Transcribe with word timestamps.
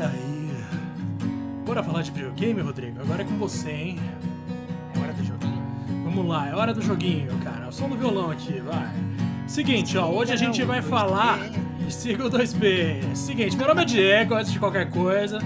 E 0.00 0.02
aí? 0.02 0.50
Bora 1.66 1.82
falar 1.82 2.00
de 2.00 2.10
videogame, 2.10 2.62
Rodrigo? 2.62 3.02
Agora 3.02 3.20
é 3.20 3.24
com 3.26 3.36
você, 3.36 3.70
hein? 3.70 3.98
É 4.94 4.98
hora 4.98 5.12
do 5.12 5.22
joguinho? 5.22 5.62
Vamos 6.02 6.26
lá, 6.26 6.48
é 6.48 6.54
hora 6.54 6.72
do 6.72 6.80
joguinho, 6.80 7.36
cara. 7.44 7.68
O 7.68 7.72
som 7.72 7.86
do 7.86 7.98
violão 7.98 8.30
aqui, 8.30 8.60
vai. 8.60 8.90
Seguinte, 9.46 9.98
ó, 9.98 10.08
hoje 10.08 10.32
a 10.32 10.36
gente 10.36 10.64
vai 10.64 10.80
falar. 10.80 11.38
Siga 11.90 12.24
o 12.24 12.30
2P. 12.30 13.14
Seguinte, 13.14 13.58
meu 13.58 13.68
nome 13.68 13.82
é 13.82 13.84
Diego, 13.84 14.32
antes 14.32 14.50
de 14.50 14.58
qualquer 14.58 14.88
coisa. 14.88 15.38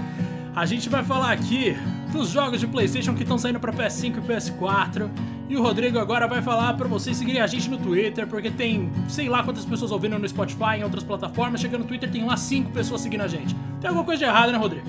A 0.55 0.65
gente 0.65 0.87
vai 0.87 1.03
falar 1.03 1.33
aqui 1.33 1.75
dos 2.13 2.29
jogos 2.29 2.61
de 2.61 2.67
PlayStation 2.67 3.13
que 3.13 3.23
estão 3.23 3.37
saindo 3.37 3.59
para 3.59 3.73
PS5 3.73 4.19
e 4.19 4.21
PS4. 4.21 5.09
E 5.47 5.55
o 5.55 5.61
Rodrigo 5.61 5.99
agora 5.99 6.27
vai 6.27 6.41
falar 6.41 6.73
para 6.73 6.87
vocês 6.87 7.15
seguirem 7.17 7.39
a 7.39 7.45
gente 7.45 7.69
no 7.69 7.77
Twitter, 7.77 8.25
porque 8.25 8.49
tem 8.49 8.91
sei 9.07 9.29
lá 9.29 9.43
quantas 9.43 9.63
pessoas 9.63 9.91
ouvindo 9.91 10.17
no 10.17 10.27
Spotify, 10.27 10.77
em 10.79 10.83
outras 10.83 11.03
plataformas. 11.03 11.61
Chega 11.61 11.77
no 11.77 11.85
Twitter, 11.85 12.09
tem 12.11 12.25
lá 12.25 12.35
cinco 12.35 12.71
pessoas 12.71 13.01
seguindo 13.01 13.21
a 13.21 13.27
gente. 13.27 13.55
Tem 13.79 13.87
alguma 13.87 14.03
coisa 14.03 14.19
de 14.19 14.25
errado, 14.25 14.51
né, 14.51 14.57
Rodrigo? 14.57 14.87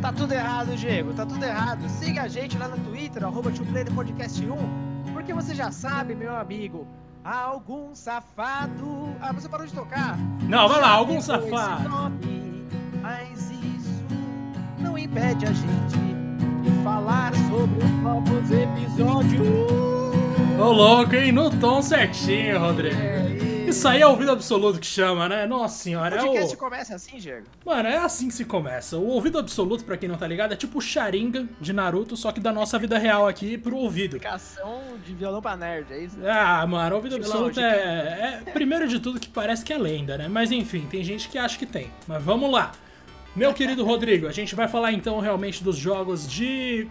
Tá 0.00 0.10
tudo 0.12 0.32
errado, 0.32 0.74
Diego, 0.76 1.12
tá 1.12 1.26
tudo 1.26 1.44
errado. 1.44 1.86
Siga 1.90 2.22
a 2.22 2.28
gente 2.28 2.56
lá 2.56 2.68
no 2.68 2.78
Twitter, 2.78 3.22
arroba 3.22 3.52
Podcast 3.94 4.42
1, 4.42 5.12
porque 5.12 5.34
você 5.34 5.54
já 5.54 5.70
sabe, 5.70 6.14
meu 6.14 6.34
amigo, 6.34 6.86
algum 7.22 7.94
safado. 7.94 9.14
Ah, 9.20 9.32
você 9.32 9.46
parou 9.46 9.66
de 9.66 9.74
tocar? 9.74 10.18
Não, 10.48 10.68
vai 10.70 10.80
lá, 10.80 10.88
algum 10.88 11.20
safado. 11.20 11.86
Nome, 11.86 12.66
mas 13.02 13.50
isso 13.50 14.04
não 14.78 14.96
impede 14.96 15.44
a 15.44 15.52
gente 15.52 16.19
falar 16.82 17.32
sobre 17.48 17.84
os 17.84 17.90
novos 18.02 18.50
episódios. 18.50 19.46
Ô 20.58 20.72
louco, 20.72 21.14
hein? 21.14 21.32
No 21.32 21.50
tom 21.50 21.82
certinho, 21.82 22.58
Rodrigo. 22.58 22.96
É, 22.96 23.66
Isso 23.66 23.86
aí 23.86 24.00
é 24.02 24.06
ouvido 24.06 24.32
absoluto 24.32 24.80
que 24.80 24.86
chama, 24.86 25.28
né? 25.28 25.46
Nossa 25.46 25.82
senhora, 25.82 26.22
o 26.24 26.36
é 26.36 26.44
o... 26.44 26.56
começa 26.56 26.94
assim, 26.94 27.18
Diego? 27.18 27.46
Mano, 27.64 27.88
é 27.88 27.96
assim 27.96 28.28
que 28.28 28.34
se 28.34 28.44
começa. 28.44 28.96
O 28.96 29.06
ouvido 29.08 29.38
absoluto, 29.38 29.84
pra 29.84 29.96
quem 29.96 30.08
não 30.08 30.16
tá 30.16 30.26
ligado, 30.26 30.52
é 30.52 30.56
tipo 30.56 30.78
o 30.78 30.80
Sharingan 30.80 31.48
de 31.60 31.72
Naruto, 31.72 32.16
só 32.16 32.32
que 32.32 32.40
da 32.40 32.52
nossa 32.52 32.78
vida 32.78 32.98
real 32.98 33.28
aqui 33.28 33.56
pro 33.56 33.76
ouvido. 33.76 34.16
Explicação 34.16 34.80
de 35.04 35.14
violão 35.14 35.40
pra 35.40 35.56
nerd, 35.56 35.86
é 35.92 36.04
isso? 36.04 36.16
Ah, 36.26 36.66
mano, 36.66 36.96
ouvido 36.96 37.16
Violão, 37.16 37.46
absoluto 37.46 37.54
de 37.54 37.64
é, 37.64 38.42
é. 38.46 38.50
Primeiro 38.52 38.88
de 38.88 39.00
tudo 39.00 39.20
que 39.20 39.28
parece 39.28 39.64
que 39.64 39.72
é 39.72 39.78
lenda, 39.78 40.18
né? 40.18 40.28
Mas 40.28 40.50
enfim, 40.50 40.86
tem 40.90 41.02
gente 41.04 41.28
que 41.28 41.38
acha 41.38 41.58
que 41.58 41.66
tem. 41.66 41.90
Mas 42.06 42.22
vamos 42.22 42.50
lá. 42.50 42.72
Meu 43.34 43.54
querido 43.54 43.84
Rodrigo, 43.84 44.26
a 44.26 44.32
gente 44.32 44.54
vai 44.54 44.66
falar 44.66 44.92
então 44.92 45.20
realmente 45.20 45.62
dos 45.62 45.76
jogos 45.76 46.26
de 46.28 46.88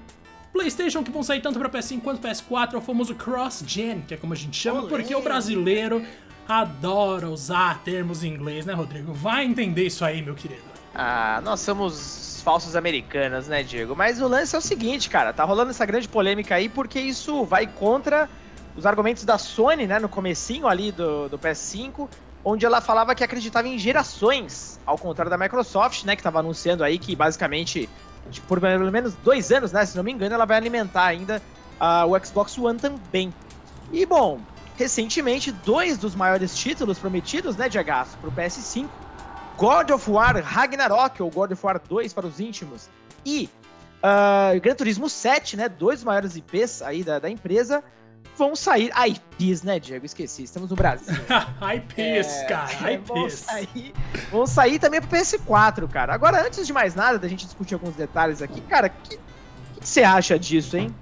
PlayStation 0.54 1.04
que 1.04 1.12
vão 1.12 1.22
sair 1.22 1.42
tanto 1.42 1.60
pra 1.60 1.70
PS5 1.70 2.02
quanto 2.02 2.26
PS4, 2.26 2.74
é 2.74 2.78
o 2.78 2.82
famoso 2.82 3.14
cross-gen, 3.14 4.02
que 4.08 4.14
é 4.14 4.18
como 4.18 4.34
a 4.34 4.36
gente 4.36 4.56
chama, 4.56 4.80
Olê. 4.80 4.90
porque 4.90 5.14
o 5.14 5.22
brasileiro 5.22 6.04
adora 6.48 7.30
usar 7.30 7.84
termos 7.84 8.24
em 8.24 8.34
inglês, 8.34 8.66
né, 8.66 8.74
Rodrigo? 8.74 9.14
Vai 9.14 9.46
entender 9.46 9.86
isso 9.86 10.04
aí, 10.04 10.22
meu 10.22 10.34
querido. 10.34 10.62
Ah, 10.96 11.42
nós 11.44 11.60
somos 11.60 12.42
falsos 12.44 12.76
americanos, 12.76 13.48
né, 13.48 13.62
Diego? 13.62 13.96
Mas 13.96 14.22
o 14.22 14.28
lance 14.28 14.56
é 14.56 14.58
o 14.58 14.62
seguinte, 14.62 15.10
cara, 15.10 15.34
tá 15.34 15.44
rolando 15.44 15.70
essa 15.72 15.86
grande 15.86 16.08
polêmica 16.08 16.56
aí 16.56 16.70
porque 16.70 17.00
isso 17.00 17.44
vai 17.44 17.68
contra 17.68 18.30
os 18.76 18.86
argumentos 18.86 19.26
da 19.26 19.38
Sony, 19.38 19.86
né, 19.86 20.00
no 20.00 20.08
comecinho 20.08 20.68
ali 20.68 20.92
do, 20.92 21.28
do 21.28 21.38
PS5, 21.38 22.08
onde 22.44 22.66
ela 22.66 22.82
falava 22.82 23.14
que 23.14 23.24
acreditava 23.24 23.68
em 23.68 23.78
gerações, 23.78 24.80
ao 24.86 24.98
contrário 24.98 25.30
da 25.30 25.38
Microsoft, 25.38 26.04
né, 26.04 26.16
que 26.16 26.24
tava 26.24 26.40
anunciando 26.40 26.84
aí 26.84 26.98
que 26.98 27.16
basicamente, 27.16 27.90
por 28.48 28.60
pelo 28.60 28.92
menos 28.92 29.14
dois 29.16 29.52
anos, 29.52 29.72
né, 29.72 29.86
se 29.86 29.96
não 29.96 30.04
me 30.04 30.12
engano, 30.12 30.34
ela 30.34 30.46
vai 30.46 30.58
alimentar 30.58 31.06
ainda 31.06 31.42
ah, 31.80 32.06
o 32.06 32.18
Xbox 32.24 32.58
One 32.58 32.80
também. 32.80 33.34
E, 33.92 34.06
bom, 34.06 34.40
recentemente, 34.78 35.52
dois 35.52 35.98
dos 35.98 36.16
maiores 36.16 36.58
títulos 36.58 36.98
prometidos, 37.00 37.58
né, 37.58 37.68
de 37.68 37.78
agaço 37.78 38.18
pro 38.20 38.32
PS5, 38.32 38.88
God 39.58 39.90
of 39.90 40.10
War 40.10 40.42
Ragnarok, 40.42 41.22
ou 41.22 41.30
God 41.30 41.52
of 41.52 41.66
War 41.66 41.82
2 41.88 42.14
para 42.14 42.26
os 42.26 42.40
íntimos, 42.40 42.90
e 43.26 43.50
ah, 44.02 44.52
Gran 44.62 44.76
Turismo 44.76 45.10
7, 45.10 45.58
né, 45.58 45.68
dois 45.68 46.04
maiores 46.04 46.36
IPs 46.36 46.82
aí 46.82 47.04
da, 47.04 47.20
da 47.20 47.30
empresa, 47.30 47.84
vão 48.40 48.56
sair. 48.56 48.90
Ah, 48.96 49.08
IPs, 49.08 49.62
né, 49.62 49.80
Diego? 49.80 50.06
Esqueci, 50.06 50.44
estamos 50.44 50.72
no 50.72 50.76
Brasil. 50.76 51.14
IPs, 51.76 52.28
É, 52.28 52.46
cara, 52.46 53.00
Vão 53.06 53.28
IPs. 53.28 53.34
sair, 53.40 53.94
vão 54.32 54.48
sair 54.48 54.80
também 54.80 55.00
pro 55.00 55.10
PS4, 55.16 55.88
cara. 55.88 56.14
Agora, 56.14 56.44
antes 56.48 56.66
de 56.66 56.74
mais 56.74 56.96
nada, 56.96 57.20
da 57.20 57.28
gente 57.28 57.46
discutir 57.46 57.76
alguns 57.76 57.94
detalhes 57.96 58.42
aqui, 58.42 58.62
cara, 58.62 58.88
o 58.88 59.08
que, 59.08 59.18
que 59.18 59.88
você 59.88 60.02
acha 60.02 60.40
disso, 60.40 60.76
hein? 60.78 60.96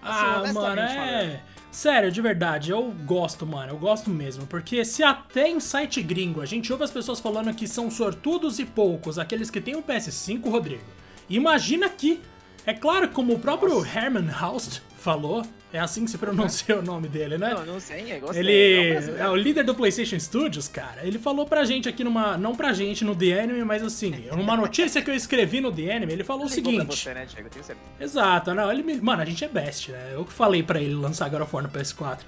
Assim, 0.00 0.24
Ah, 0.24 0.52
mano, 0.54 0.80
é. 0.80 0.88
falando. 0.94 1.54
Sério, 1.70 2.12
de 2.12 2.22
verdade, 2.22 2.70
eu 2.70 2.82
gosto, 3.04 3.44
mano, 3.44 3.72
eu 3.72 3.76
gosto 3.78 4.08
mesmo. 4.08 4.46
Porque 4.46 4.84
se 4.84 5.02
até 5.02 5.48
em 5.48 5.58
site 5.58 6.00
gringo 6.00 6.40
a 6.40 6.46
gente 6.46 6.70
ouve 6.72 6.84
as 6.84 6.90
pessoas 6.92 7.18
falando 7.18 7.52
que 7.52 7.66
são 7.66 7.90
sortudos 7.90 8.60
e 8.60 8.64
poucos 8.64 9.18
aqueles 9.18 9.50
que 9.50 9.60
têm 9.60 9.74
o 9.74 9.82
PS5, 9.82 10.48
Rodrigo, 10.48 10.84
imagina 11.28 11.86
aqui. 11.86 12.22
É 12.66 12.72
claro, 12.72 13.08
como 13.08 13.34
o 13.34 13.38
próprio 13.38 13.84
Herman 13.84 14.30
Haust 14.30 14.80
falou, 14.98 15.44
é 15.70 15.78
assim 15.78 16.04
que 16.04 16.10
se 16.10 16.16
pronuncia 16.16 16.78
o 16.78 16.82
nome 16.82 17.08
dele, 17.08 17.36
né? 17.36 17.52
Não, 17.52 17.66
não 17.66 17.80
sei, 17.80 18.16
eu 18.16 18.20
gostei. 18.20 18.40
Ele 18.40 18.94
É 18.94 19.20
é 19.20 19.28
o 19.28 19.36
líder 19.36 19.64
do 19.64 19.74
PlayStation 19.74 20.18
Studios, 20.18 20.66
cara. 20.66 21.04
Ele 21.06 21.18
falou 21.18 21.46
pra 21.46 21.64
gente 21.64 21.88
aqui 21.88 22.02
numa. 22.02 22.38
Não 22.38 22.54
pra 22.54 22.72
gente 22.72 23.04
no 23.04 23.14
The 23.14 23.40
Anime, 23.40 23.64
mas 23.64 23.82
assim, 23.82 24.14
numa 24.34 24.56
notícia 24.56 25.02
que 25.02 25.10
eu 25.10 25.14
escrevi 25.14 25.60
no 25.60 25.70
The 25.70 25.94
Anime, 25.94 26.12
ele 26.12 26.24
falou 26.24 26.46
o 26.46 26.48
Ligou 26.48 26.62
pra 26.62 26.72
seguinte. 26.72 26.98
Você, 27.02 27.12
né, 27.14 27.26
Diego? 27.26 27.46
Eu 27.48 27.50
tenho 27.50 27.64
certeza. 27.64 27.88
Exato, 28.00 28.54
não, 28.54 28.72
ele 28.72 28.82
me... 28.82 28.94
Mano, 29.00 29.20
a 29.22 29.24
gente 29.24 29.44
é 29.44 29.48
best, 29.48 29.90
né? 29.90 30.12
Eu 30.14 30.24
que 30.24 30.32
falei 30.32 30.62
pra 30.62 30.80
ele 30.80 30.94
lançar 30.94 31.28
God 31.28 31.42
of 31.42 31.54
War 31.54 31.64
no 31.64 31.70
PS4. 31.70 32.20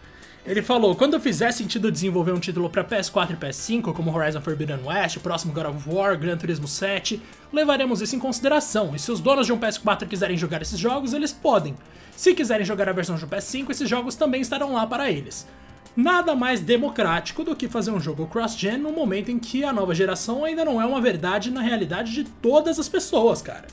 Ele 0.46 0.62
falou, 0.62 0.94
quando 0.94 1.18
fizer 1.18 1.50
sentido 1.50 1.90
desenvolver 1.90 2.30
um 2.30 2.38
título 2.38 2.70
pra 2.70 2.84
PS4 2.84 3.32
e 3.32 3.36
PS5, 3.36 3.92
como 3.92 4.16
Horizon 4.16 4.40
Forbidden 4.40 4.78
West, 4.84 5.16
o 5.16 5.20
próximo 5.20 5.52
God 5.52 5.66
of 5.66 5.90
War, 5.90 6.16
Gran 6.16 6.36
Turismo 6.36 6.68
7, 6.68 7.20
levaremos 7.52 8.00
isso 8.00 8.14
em 8.14 8.20
consideração. 8.20 8.94
E 8.94 8.98
se 8.98 9.10
os 9.10 9.18
donos 9.18 9.46
de 9.46 9.52
um 9.52 9.58
PS4 9.58 10.06
quiserem 10.06 10.36
jogar 10.36 10.62
esses 10.62 10.78
jogos, 10.78 11.12
eles 11.12 11.32
podem. 11.32 11.74
Se 12.14 12.32
quiserem 12.32 12.64
jogar 12.64 12.88
a 12.88 12.92
versão 12.92 13.16
de 13.16 13.26
PS5, 13.26 13.70
esses 13.70 13.88
jogos 13.88 14.14
também 14.14 14.40
estarão 14.40 14.74
lá 14.74 14.86
para 14.86 15.10
eles. 15.10 15.48
Nada 15.96 16.36
mais 16.36 16.60
democrático 16.60 17.42
do 17.42 17.56
que 17.56 17.68
fazer 17.68 17.90
um 17.90 17.98
jogo 17.98 18.28
cross-gen 18.28 18.78
no 18.78 18.92
momento 18.92 19.32
em 19.32 19.40
que 19.40 19.64
a 19.64 19.72
nova 19.72 19.96
geração 19.96 20.44
ainda 20.44 20.64
não 20.64 20.80
é 20.80 20.86
uma 20.86 21.00
verdade 21.00 21.50
na 21.50 21.60
realidade 21.60 22.12
de 22.12 22.22
todas 22.22 22.78
as 22.78 22.88
pessoas, 22.88 23.42
cara. 23.42 23.66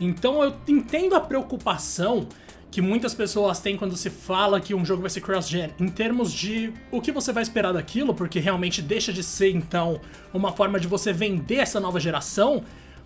Então 0.00 0.42
eu 0.42 0.54
entendo 0.66 1.14
a 1.14 1.20
preocupação 1.20 2.26
que 2.74 2.82
muitas 2.82 3.14
pessoas 3.14 3.60
têm 3.60 3.76
quando 3.76 3.96
se 3.96 4.10
fala 4.10 4.60
que 4.60 4.74
um 4.74 4.84
jogo 4.84 5.00
vai 5.00 5.08
ser 5.08 5.20
cross-gen, 5.20 5.70
em 5.78 5.88
termos 5.88 6.32
de 6.32 6.72
o 6.90 7.00
que 7.00 7.12
você 7.12 7.32
vai 7.32 7.44
esperar 7.44 7.72
daquilo, 7.72 8.12
porque 8.12 8.40
realmente 8.40 8.82
deixa 8.82 9.12
de 9.12 9.22
ser 9.22 9.54
então 9.54 10.00
uma 10.32 10.50
forma 10.50 10.80
de 10.80 10.88
você 10.88 11.12
vender 11.12 11.58
essa 11.58 11.78
nova 11.78 12.00
geração, 12.00 12.64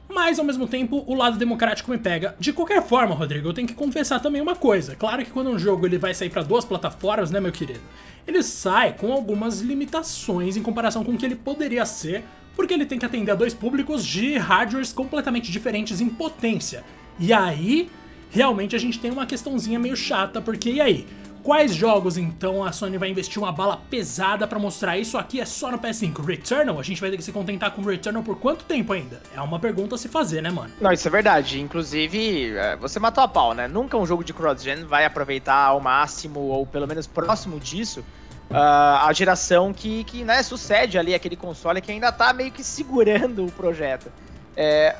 mas 0.08 0.38
ao 0.38 0.44
mesmo 0.46 0.66
tempo 0.66 1.04
o 1.06 1.14
lado 1.14 1.36
democrático 1.36 1.90
me 1.90 1.98
pega. 1.98 2.34
De 2.40 2.50
qualquer 2.50 2.82
forma, 2.82 3.14
Rodrigo, 3.14 3.46
eu 3.46 3.52
tenho 3.52 3.68
que 3.68 3.74
confessar 3.74 4.20
também 4.20 4.40
uma 4.40 4.56
coisa. 4.56 4.96
Claro 4.96 5.22
que 5.22 5.30
quando 5.30 5.50
um 5.50 5.58
jogo 5.58 5.84
ele 5.84 5.98
vai 5.98 6.14
sair 6.14 6.30
para 6.30 6.42
duas 6.42 6.64
plataformas, 6.64 7.30
né, 7.30 7.38
meu 7.38 7.52
querido? 7.52 7.82
Ele 8.26 8.42
sai 8.42 8.94
com 8.94 9.12
algumas 9.12 9.60
limitações 9.60 10.56
em 10.56 10.62
comparação 10.62 11.04
com 11.04 11.12
o 11.12 11.18
que 11.18 11.26
ele 11.26 11.36
poderia 11.36 11.84
ser, 11.84 12.24
porque 12.56 12.72
ele 12.72 12.86
tem 12.86 12.98
que 12.98 13.04
atender 13.04 13.32
a 13.32 13.34
dois 13.34 13.52
públicos 13.52 14.02
de 14.02 14.38
hardwares 14.38 14.94
completamente 14.94 15.52
diferentes 15.52 16.00
em 16.00 16.08
potência. 16.08 16.82
E 17.20 17.34
aí, 17.34 17.90
realmente 18.30 18.74
a 18.76 18.78
gente 18.78 18.98
tem 18.98 19.10
uma 19.10 19.26
questãozinha 19.26 19.78
meio 19.78 19.96
chata, 19.96 20.40
porque 20.40 20.70
e 20.70 20.80
aí? 20.80 21.06
Quais 21.42 21.74
jogos 21.74 22.18
então 22.18 22.62
a 22.62 22.72
Sony 22.72 22.98
vai 22.98 23.08
investir 23.08 23.42
uma 23.42 23.50
bala 23.50 23.76
pesada 23.88 24.46
pra 24.46 24.58
mostrar 24.58 24.98
isso 24.98 25.16
aqui 25.16 25.40
é 25.40 25.46
só 25.46 25.70
no 25.70 25.78
PS5? 25.78 26.22
Returnal? 26.22 26.78
A 26.78 26.82
gente 26.82 27.00
vai 27.00 27.10
ter 27.10 27.16
que 27.16 27.22
se 27.22 27.32
contentar 27.32 27.70
com 27.70 27.80
Returnal 27.80 28.22
por 28.22 28.36
quanto 28.36 28.64
tempo 28.64 28.92
ainda? 28.92 29.22
É 29.34 29.40
uma 29.40 29.58
pergunta 29.58 29.94
a 29.94 29.98
se 29.98 30.08
fazer, 30.08 30.42
né, 30.42 30.50
mano? 30.50 30.70
Não, 30.80 30.92
isso 30.92 31.08
é 31.08 31.10
verdade. 31.10 31.60
Inclusive, 31.60 32.54
é, 32.54 32.76
você 32.76 32.98
matou 32.98 33.24
a 33.24 33.28
pau, 33.28 33.54
né? 33.54 33.66
Nunca 33.66 33.96
um 33.96 34.04
jogo 34.04 34.22
de 34.22 34.34
cross-gen 34.34 34.84
vai 34.84 35.06
aproveitar 35.06 35.68
ao 35.68 35.80
máximo, 35.80 36.40
ou 36.40 36.66
pelo 36.66 36.86
menos 36.86 37.06
próximo 37.06 37.58
disso, 37.58 38.04
ah, 38.50 39.06
a 39.06 39.12
geração 39.12 39.72
que, 39.72 40.04
que 40.04 40.24
né, 40.24 40.42
sucede 40.42 40.98
ali 40.98 41.14
aquele 41.14 41.36
console 41.36 41.80
que 41.80 41.92
ainda 41.92 42.10
tá 42.10 42.32
meio 42.32 42.50
que 42.50 42.64
segurando 42.64 43.46
o 43.46 43.52
projeto. 43.52 44.10
É, 44.56 44.94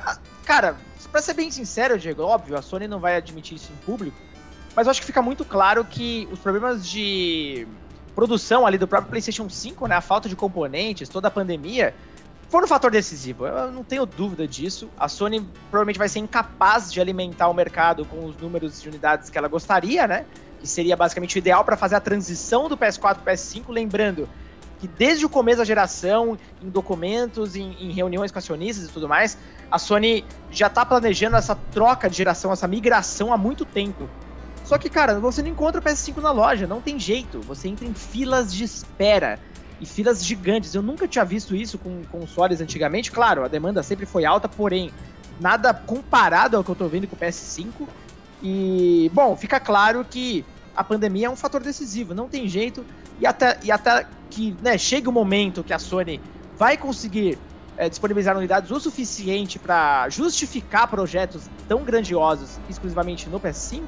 cara, 0.45 0.77
pra 1.07 1.21
ser 1.21 1.33
bem 1.33 1.49
sincero, 1.51 1.97
Diego, 1.97 2.23
óbvio, 2.23 2.57
a 2.57 2.61
Sony 2.61 2.87
não 2.87 2.99
vai 2.99 3.15
admitir 3.15 3.55
isso 3.55 3.71
em 3.71 3.85
público, 3.85 4.17
mas 4.75 4.87
eu 4.87 4.91
acho 4.91 4.99
que 5.01 5.07
fica 5.07 5.21
muito 5.21 5.45
claro 5.45 5.83
que 5.85 6.27
os 6.31 6.39
problemas 6.39 6.87
de 6.87 7.67
produção 8.15 8.65
ali 8.65 8.77
do 8.77 8.87
próprio 8.87 9.09
PlayStation 9.09 9.49
5, 9.49 9.87
né, 9.87 9.95
a 9.95 10.01
falta 10.01 10.27
de 10.27 10.35
componentes, 10.35 11.07
toda 11.07 11.29
a 11.29 11.31
pandemia, 11.31 11.93
foram 12.49 12.65
um 12.65 12.67
fator 12.67 12.91
decisivo. 12.91 13.45
Eu 13.45 13.71
não 13.71 13.83
tenho 13.83 14.05
dúvida 14.05 14.47
disso. 14.47 14.89
A 14.97 15.07
Sony 15.07 15.47
provavelmente 15.69 15.99
vai 15.99 16.09
ser 16.09 16.19
incapaz 16.19 16.91
de 16.91 16.99
alimentar 16.99 17.47
o 17.47 17.53
mercado 17.53 18.03
com 18.05 18.25
os 18.25 18.35
números 18.35 18.81
de 18.81 18.89
unidades 18.89 19.29
que 19.29 19.37
ela 19.37 19.47
gostaria, 19.47 20.07
né? 20.07 20.25
Que 20.59 20.67
seria 20.67 20.97
basicamente 20.97 21.35
o 21.35 21.39
ideal 21.39 21.63
para 21.63 21.77
fazer 21.77 21.95
a 21.95 21.99
transição 21.99 22.67
do 22.67 22.75
PS4 22.75 23.19
para 23.19 23.21
o 23.21 23.35
PS5, 23.35 23.65
lembrando 23.69 24.27
que 24.79 24.87
desde 24.87 25.25
o 25.25 25.29
começo 25.29 25.59
da 25.59 25.65
geração, 25.65 26.37
em 26.61 26.69
documentos, 26.69 27.55
em, 27.55 27.75
em 27.79 27.91
reuniões 27.91 28.31
com 28.31 28.39
acionistas 28.39 28.85
e 28.85 28.91
tudo 28.91 29.07
mais, 29.07 29.37
a 29.69 29.77
Sony 29.77 30.25
já 30.49 30.67
está 30.67 30.85
planejando 30.85 31.35
essa 31.35 31.55
troca 31.71 32.09
de 32.09 32.17
geração, 32.17 32.51
essa 32.51 32.67
migração 32.67 33.33
há 33.33 33.37
muito 33.37 33.65
tempo. 33.65 34.09
Só 34.63 34.77
que, 34.77 34.89
cara, 34.89 35.19
você 35.19 35.41
não 35.41 35.49
encontra 35.49 35.81
o 35.81 35.83
PS5 35.83 36.21
na 36.21 36.31
loja, 36.31 36.67
não 36.67 36.79
tem 36.79 36.99
jeito. 36.99 37.41
Você 37.41 37.67
entra 37.67 37.85
em 37.85 37.93
filas 37.93 38.53
de 38.53 38.63
espera 38.63 39.39
e 39.81 39.85
filas 39.85 40.23
gigantes. 40.23 40.73
Eu 40.75 40.81
nunca 40.81 41.07
tinha 41.07 41.25
visto 41.25 41.55
isso 41.55 41.77
com 41.77 42.03
consoles 42.11 42.61
antigamente. 42.61 43.11
Claro, 43.11 43.43
a 43.43 43.47
demanda 43.47 43.81
sempre 43.81 44.05
foi 44.05 44.25
alta, 44.25 44.47
porém, 44.47 44.91
nada 45.39 45.73
comparado 45.73 46.55
ao 46.55 46.63
que 46.63 46.69
eu 46.69 46.75
tô 46.75 46.87
vendo 46.87 47.07
com 47.07 47.15
o 47.15 47.19
PS5. 47.19 47.87
E, 48.43 49.09
bom, 49.13 49.35
fica 49.35 49.59
claro 49.59 50.05
que 50.07 50.45
a 50.75 50.83
pandemia 50.83 51.27
é 51.27 51.29
um 51.29 51.35
fator 51.35 51.61
decisivo, 51.61 52.13
não 52.13 52.29
tem 52.29 52.47
jeito. 52.47 52.85
E 53.19 53.25
até, 53.25 53.59
e 53.63 53.71
até 53.71 54.05
que 54.29 54.55
né, 54.61 54.77
chegue 54.77 55.07
o 55.07 55.11
momento 55.11 55.63
que 55.63 55.73
a 55.73 55.79
Sony 55.79 56.21
vai 56.57 56.77
conseguir 56.77 57.37
é, 57.77 57.89
disponibilizar 57.89 58.37
unidades 58.37 58.69
o 58.71 58.79
suficiente 58.79 59.57
para 59.57 60.07
justificar 60.09 60.87
projetos 60.87 61.49
tão 61.67 61.83
grandiosos 61.83 62.59
exclusivamente 62.69 63.29
no 63.29 63.39
PS5, 63.39 63.83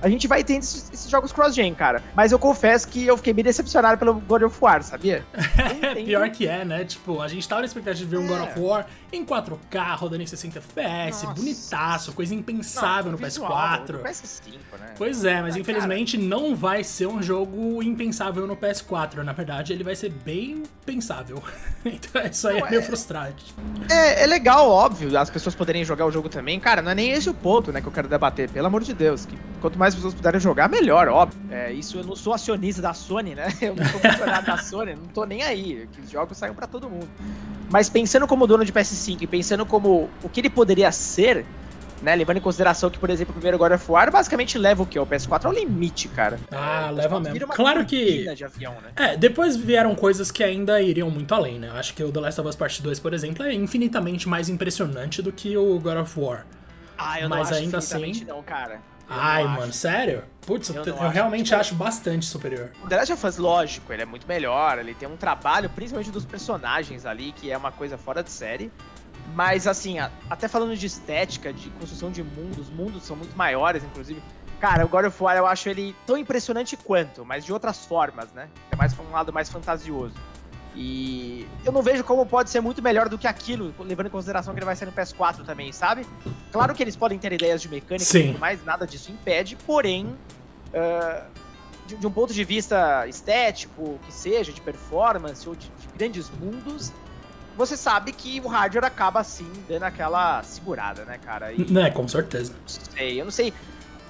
a 0.00 0.08
gente 0.08 0.26
vai 0.26 0.44
ter 0.44 0.54
esses, 0.54 0.90
esses 0.92 1.10
jogos 1.10 1.32
cross-gen, 1.32 1.74
cara. 1.74 2.02
Mas 2.14 2.32
eu 2.32 2.38
confesso 2.38 2.88
que 2.88 3.06
eu 3.06 3.16
fiquei 3.16 3.32
bem 3.32 3.44
decepcionado 3.44 3.98
pelo 3.98 4.14
God 4.14 4.42
of 4.42 4.56
War, 4.60 4.82
sabia? 4.82 5.24
Pior 6.04 6.30
que 6.30 6.46
é, 6.46 6.64
né? 6.64 6.84
Tipo, 6.84 7.20
a 7.20 7.28
gente 7.28 7.48
tava 7.48 7.62
na 7.62 7.66
expectativa 7.66 8.04
de 8.04 8.10
ver 8.10 8.18
um 8.18 8.26
God 8.26 8.42
of 8.42 8.58
é. 8.58 8.62
War 8.62 8.86
em 9.12 9.24
4K, 9.24 9.96
rodando 9.96 10.22
em 10.22 10.26
60 10.26 10.58
FPS, 10.58 11.26
bonitaço, 11.34 12.12
coisa 12.12 12.34
impensável 12.34 13.10
não, 13.10 13.18
no 13.18 13.24
visual, 13.24 13.50
PS4. 13.50 13.92
No 13.92 13.98
PS5, 14.00 14.52
né? 14.78 14.94
Pois 14.96 15.24
é, 15.24 15.40
mas 15.40 15.56
ah, 15.56 15.58
infelizmente 15.58 16.16
cara. 16.16 16.28
não 16.28 16.54
vai 16.54 16.84
ser 16.84 17.06
um 17.06 17.22
jogo 17.22 17.82
impensável 17.82 18.46
no 18.46 18.56
PS4. 18.56 19.22
Na 19.22 19.32
verdade, 19.32 19.72
ele 19.72 19.82
vai 19.82 19.96
ser 19.96 20.10
bem 20.10 20.62
pensável. 20.84 21.42
então 21.84 22.22
isso 22.22 22.48
aí 22.48 22.60
não, 22.60 22.66
é 22.66 22.70
meio 22.70 22.82
é... 22.82 22.84
frustrante. 22.84 23.54
É, 23.90 24.24
é 24.24 24.26
legal, 24.26 24.68
óbvio, 24.68 25.16
as 25.18 25.30
pessoas 25.30 25.54
poderem 25.54 25.84
jogar 25.84 26.04
o 26.04 26.10
jogo 26.10 26.28
também. 26.28 26.60
Cara, 26.60 26.82
não 26.82 26.90
é 26.90 26.94
nem 26.94 27.10
esse 27.10 27.30
o 27.30 27.34
ponto, 27.34 27.72
né, 27.72 27.80
que 27.80 27.86
eu 27.86 27.92
quero 27.92 28.08
debater. 28.08 28.50
Pelo 28.50 28.66
amor 28.66 28.82
de 28.82 28.92
Deus, 28.92 29.24
que 29.24 29.38
quanto 29.60 29.78
mais 29.78 29.87
pessoas 29.94 30.14
puderem 30.14 30.40
jogar, 30.40 30.68
melhor, 30.68 31.08
óbvio. 31.08 31.38
É, 31.50 31.72
isso 31.72 31.98
eu 31.98 32.04
não 32.04 32.16
sou 32.16 32.34
acionista 32.34 32.80
da 32.82 32.94
Sony, 32.94 33.34
né? 33.34 33.48
Eu 33.60 33.74
não 33.74 33.84
sou 33.84 34.00
funcionário 34.00 34.46
da 34.46 34.56
Sony, 34.58 34.94
não 34.94 35.06
tô 35.06 35.24
nem 35.24 35.42
aí. 35.42 35.88
Que 35.92 36.00
os 36.00 36.10
jogos 36.10 36.36
saiam 36.36 36.54
para 36.54 36.66
todo 36.66 36.88
mundo. 36.88 37.08
Mas 37.70 37.88
pensando 37.88 38.26
como 38.26 38.46
dono 38.46 38.64
de 38.64 38.72
PS5 38.72 39.22
e 39.22 39.26
pensando 39.26 39.66
como 39.66 40.08
o 40.22 40.28
que 40.28 40.40
ele 40.40 40.50
poderia 40.50 40.90
ser, 40.90 41.44
né? 42.02 42.14
Levando 42.14 42.38
em 42.38 42.40
consideração 42.40 42.88
que, 42.90 42.98
por 42.98 43.10
exemplo, 43.10 43.32
o 43.32 43.34
primeiro 43.34 43.58
God 43.58 43.72
of 43.72 43.90
War 43.90 44.10
basicamente 44.10 44.56
leva 44.56 44.82
o 44.82 44.86
que? 44.86 44.98
O 44.98 45.06
PS4 45.06 45.46
ao 45.46 45.52
limite, 45.52 46.08
cara. 46.08 46.38
Ah, 46.50 46.88
é, 46.88 46.92
leva 46.92 47.20
mesmo. 47.20 47.48
Claro 47.48 47.84
que. 47.84 48.26
Avião, 48.28 48.74
né? 48.74 48.92
É, 48.96 49.16
depois 49.16 49.56
vieram 49.56 49.94
coisas 49.94 50.30
que 50.30 50.42
ainda 50.42 50.80
iriam 50.80 51.10
muito 51.10 51.34
além, 51.34 51.58
né? 51.58 51.68
Eu 51.68 51.76
acho 51.76 51.94
que 51.94 52.02
o 52.02 52.10
The 52.10 52.20
Last 52.20 52.40
of 52.40 52.48
Us 52.48 52.56
Part 52.56 52.82
2, 52.82 53.00
por 53.00 53.12
exemplo, 53.12 53.44
é 53.44 53.52
infinitamente 53.52 54.28
mais 54.28 54.48
impressionante 54.48 55.20
do 55.20 55.32
que 55.32 55.56
o 55.56 55.78
God 55.78 55.98
of 55.98 56.18
War. 56.18 56.46
Ah, 56.96 57.20
eu 57.20 57.28
Mas 57.28 57.38
não 57.38 57.46
acho 57.46 57.54
ainda 57.54 57.78
assim. 57.78 58.24
Não, 58.26 58.42
cara. 58.42 58.80
Ai, 59.08 59.44
mano, 59.44 59.72
sério? 59.72 60.24
Putz, 60.42 60.68
eu, 60.68 60.84
eu 60.84 61.08
realmente 61.08 61.46
tipo, 61.46 61.60
acho 61.60 61.74
bastante 61.74 62.26
superior. 62.26 62.70
O 62.82 62.88
The 62.88 62.96
Last 62.96 63.12
of 63.12 63.26
Us, 63.26 63.36
lógico, 63.38 63.92
ele 63.92 64.02
é 64.02 64.04
muito 64.04 64.26
melhor, 64.26 64.78
ele 64.78 64.94
tem 64.94 65.08
um 65.08 65.16
trabalho, 65.16 65.70
principalmente 65.70 66.10
dos 66.10 66.24
personagens 66.24 67.06
ali, 67.06 67.32
que 67.32 67.50
é 67.50 67.56
uma 67.56 67.72
coisa 67.72 67.96
fora 67.96 68.22
de 68.22 68.30
série. 68.30 68.70
Mas, 69.34 69.66
assim, 69.66 69.96
até 70.30 70.48
falando 70.48 70.76
de 70.76 70.86
estética, 70.86 71.52
de 71.52 71.68
construção 71.70 72.10
de 72.10 72.22
mundos, 72.22 72.68
os 72.68 72.70
mundos 72.70 73.02
são 73.04 73.16
muito 73.16 73.36
maiores, 73.36 73.84
inclusive. 73.84 74.22
Cara, 74.60 74.84
o 74.84 74.88
God 74.88 75.04
of 75.06 75.22
War 75.22 75.36
eu 75.36 75.46
acho 75.46 75.68
ele 75.68 75.94
tão 76.06 76.16
impressionante 76.16 76.76
quanto, 76.76 77.24
mas 77.24 77.44
de 77.44 77.52
outras 77.52 77.84
formas, 77.84 78.32
né? 78.32 78.48
É 78.70 78.76
mais 78.76 78.98
um 78.98 79.12
lado 79.12 79.32
mais 79.32 79.48
fantasioso. 79.48 80.14
E 80.80 81.44
eu 81.64 81.72
não 81.72 81.82
vejo 81.82 82.04
como 82.04 82.24
pode 82.24 82.50
ser 82.50 82.60
muito 82.60 82.80
melhor 82.80 83.08
do 83.08 83.18
que 83.18 83.26
aquilo, 83.26 83.74
levando 83.80 84.06
em 84.06 84.10
consideração 84.10 84.54
que 84.54 84.60
ele 84.60 84.64
vai 84.64 84.76
ser 84.76 84.86
no 84.86 84.92
PS4 84.92 85.44
também, 85.44 85.72
sabe? 85.72 86.06
Claro 86.52 86.72
que 86.72 86.80
eles 86.80 86.94
podem 86.94 87.18
ter 87.18 87.32
ideias 87.32 87.60
de 87.60 87.68
mecânica 87.68 88.04
Sim. 88.04 88.18
e 88.18 88.26
tudo 88.28 88.38
mais, 88.38 88.64
nada 88.64 88.86
disso 88.86 89.10
impede, 89.10 89.56
porém, 89.66 90.06
uh, 90.06 91.24
de, 91.84 91.96
de, 91.96 92.06
um 92.06 92.12
ponto 92.12 92.32
de 92.32 92.44
vista 92.44 93.08
estético, 93.08 93.98
que 94.06 94.12
seja, 94.12 94.52
de 94.52 94.60
performance 94.60 95.48
ou 95.48 95.56
de, 95.56 95.66
de 95.66 95.88
grandes 95.96 96.30
mundos, 96.30 96.92
você 97.56 97.76
sabe 97.76 98.12
que 98.12 98.40
o 98.40 98.46
hardware 98.46 98.84
acaba 98.84 99.18
assim 99.18 99.50
dando 99.68 99.82
aquela 99.82 100.44
segurada, 100.44 101.04
né, 101.04 101.18
cara? 101.18 101.52
E, 101.52 101.68
né, 101.72 101.90
com 101.90 102.06
certeza. 102.06 102.52
Não 102.52 102.68
sei, 102.68 103.20
eu 103.20 103.24
não 103.24 103.32
sei. 103.32 103.52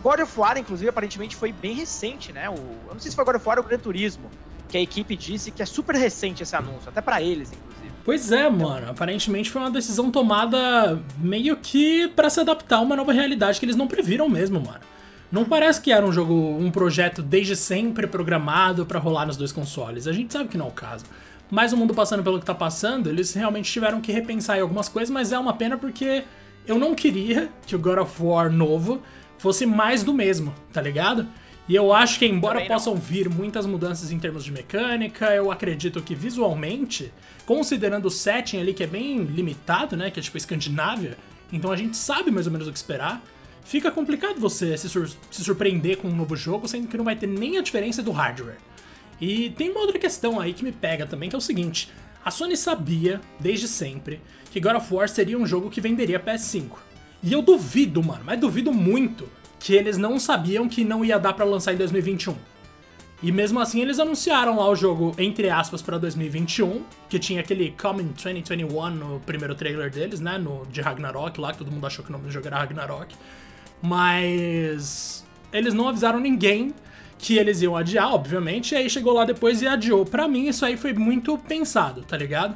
God 0.02 0.20
of 0.20 0.38
War, 0.38 0.58
inclusive, 0.58 0.90
aparentemente 0.90 1.34
foi 1.34 1.50
bem 1.50 1.74
recente, 1.74 2.30
né? 2.30 2.50
O, 2.50 2.56
eu 2.56 2.92
não 2.92 3.00
sei 3.00 3.10
se 3.10 3.16
foi 3.16 3.24
God 3.24 3.36
of 3.36 3.48
War 3.48 3.56
ou 3.56 3.64
Gran 3.64 3.78
Turismo 3.78 4.28
que 4.68 4.76
a 4.76 4.80
equipe 4.80 5.16
disse 5.16 5.50
que 5.50 5.62
é 5.62 5.66
super 5.66 5.94
recente 5.94 6.42
esse 6.42 6.54
anúncio, 6.54 6.88
até 6.88 7.00
para 7.00 7.22
eles, 7.22 7.52
inclusive. 7.52 7.92
Pois 8.04 8.32
é, 8.32 8.48
mano. 8.48 8.90
Aparentemente 8.90 9.50
foi 9.50 9.60
uma 9.60 9.70
decisão 9.70 10.10
tomada 10.10 10.98
meio 11.18 11.56
que 11.56 12.08
para 12.08 12.30
se 12.30 12.40
adaptar 12.40 12.76
a 12.76 12.80
uma 12.80 12.96
nova 12.96 13.12
realidade 13.12 13.58
que 13.58 13.66
eles 13.66 13.76
não 13.76 13.86
previram 13.86 14.28
mesmo, 14.28 14.60
mano. 14.60 14.80
Não 15.30 15.44
parece 15.44 15.80
que 15.80 15.92
era 15.92 16.06
um 16.06 16.12
jogo, 16.12 16.34
um 16.34 16.70
projeto 16.70 17.22
desde 17.22 17.54
sempre 17.54 18.06
programado 18.06 18.86
para 18.86 18.98
rolar 18.98 19.26
nos 19.26 19.36
dois 19.36 19.52
consoles. 19.52 20.06
A 20.06 20.12
gente 20.12 20.32
sabe 20.32 20.48
que 20.48 20.56
não 20.56 20.66
é 20.66 20.68
o 20.68 20.72
caso. 20.72 21.04
Mas 21.50 21.72
o 21.72 21.76
mundo 21.76 21.94
passando 21.94 22.22
pelo 22.22 22.38
que 22.38 22.46
tá 22.46 22.54
passando, 22.54 23.08
eles 23.08 23.34
realmente 23.34 23.70
tiveram 23.70 24.00
que 24.00 24.12
repensar 24.12 24.58
em 24.58 24.60
algumas 24.60 24.88
coisas, 24.88 25.10
mas 25.10 25.32
é 25.32 25.38
uma 25.38 25.52
pena 25.52 25.76
porque 25.76 26.24
eu 26.66 26.78
não 26.78 26.94
queria 26.94 27.50
que 27.66 27.74
o 27.74 27.78
God 27.78 27.98
of 27.98 28.22
War 28.22 28.50
novo 28.50 29.02
fosse 29.38 29.64
mais 29.64 30.02
do 30.02 30.12
mesmo, 30.12 30.54
tá 30.72 30.80
ligado? 30.80 31.26
E 31.68 31.74
eu 31.74 31.92
acho 31.92 32.18
que, 32.18 32.24
embora 32.24 32.64
possam 32.64 32.94
vir 32.94 33.28
muitas 33.28 33.66
mudanças 33.66 34.10
em 34.10 34.18
termos 34.18 34.42
de 34.42 34.50
mecânica, 34.50 35.26
eu 35.34 35.52
acredito 35.52 36.00
que 36.00 36.14
visualmente, 36.14 37.12
considerando 37.44 38.06
o 38.06 38.10
setting 38.10 38.58
ali 38.58 38.72
que 38.72 38.82
é 38.82 38.86
bem 38.86 39.22
limitado, 39.24 39.94
né? 39.94 40.10
Que 40.10 40.18
é 40.18 40.22
tipo 40.22 40.38
Escandinávia, 40.38 41.18
então 41.52 41.70
a 41.70 41.76
gente 41.76 41.94
sabe 41.94 42.30
mais 42.30 42.46
ou 42.46 42.52
menos 42.52 42.66
o 42.66 42.72
que 42.72 42.78
esperar. 42.78 43.22
Fica 43.64 43.90
complicado 43.90 44.40
você 44.40 44.78
se, 44.78 44.88
sur 44.88 45.10
se 45.30 45.44
surpreender 45.44 45.98
com 45.98 46.08
um 46.08 46.16
novo 46.16 46.34
jogo, 46.34 46.66
sendo 46.66 46.88
que 46.88 46.96
não 46.96 47.04
vai 47.04 47.16
ter 47.16 47.26
nem 47.26 47.58
a 47.58 47.60
diferença 47.60 48.02
do 48.02 48.12
hardware. 48.12 48.56
E 49.20 49.50
tem 49.50 49.70
uma 49.70 49.80
outra 49.80 49.98
questão 49.98 50.40
aí 50.40 50.54
que 50.54 50.64
me 50.64 50.72
pega 50.72 51.06
também, 51.06 51.28
que 51.28 51.34
é 51.34 51.38
o 51.38 51.42
seguinte: 51.42 51.90
a 52.24 52.30
Sony 52.30 52.56
sabia, 52.56 53.20
desde 53.38 53.68
sempre, 53.68 54.22
que 54.50 54.58
God 54.58 54.76
of 54.76 54.94
War 54.94 55.06
seria 55.06 55.36
um 55.36 55.46
jogo 55.46 55.68
que 55.68 55.82
venderia 55.82 56.18
PS5. 56.18 56.78
E 57.22 57.30
eu 57.30 57.42
duvido, 57.42 58.02
mano, 58.02 58.22
mas 58.24 58.40
duvido 58.40 58.72
muito 58.72 59.28
que 59.58 59.74
eles 59.74 59.96
não 59.96 60.18
sabiam 60.18 60.68
que 60.68 60.84
não 60.84 61.04
ia 61.04 61.18
dar 61.18 61.32
para 61.32 61.44
lançar 61.44 61.72
em 61.72 61.76
2021. 61.76 62.34
E 63.20 63.32
mesmo 63.32 63.58
assim 63.58 63.80
eles 63.80 63.98
anunciaram 63.98 64.56
lá 64.56 64.68
o 64.68 64.76
jogo 64.76 65.12
entre 65.18 65.50
aspas 65.50 65.82
para 65.82 65.98
2021, 65.98 66.84
que 67.08 67.18
tinha 67.18 67.40
aquele 67.40 67.74
Coming 67.80 68.12
2021 68.14 68.90
no 68.90 69.20
primeiro 69.20 69.54
trailer 69.56 69.90
deles, 69.90 70.20
né, 70.20 70.38
no 70.38 70.64
de 70.66 70.80
Ragnarok 70.80 71.40
lá, 71.40 71.52
que 71.52 71.58
todo 71.58 71.70
mundo 71.70 71.86
achou 71.86 72.04
que 72.04 72.10
o 72.10 72.12
nome 72.12 72.26
do 72.26 72.30
jogo 72.30 72.46
era 72.46 72.58
Ragnarok. 72.58 73.14
Mas 73.82 75.26
eles 75.52 75.74
não 75.74 75.88
avisaram 75.88 76.20
ninguém 76.20 76.72
que 77.18 77.36
eles 77.36 77.60
iam 77.60 77.76
adiar, 77.76 78.14
obviamente, 78.14 78.72
e 78.72 78.76
aí 78.76 78.88
chegou 78.88 79.12
lá 79.12 79.24
depois 79.24 79.60
e 79.60 79.66
adiou. 79.66 80.06
Para 80.06 80.28
mim 80.28 80.46
isso 80.46 80.64
aí 80.64 80.76
foi 80.76 80.92
muito 80.92 81.36
pensado, 81.36 82.02
tá 82.02 82.16
ligado? 82.16 82.54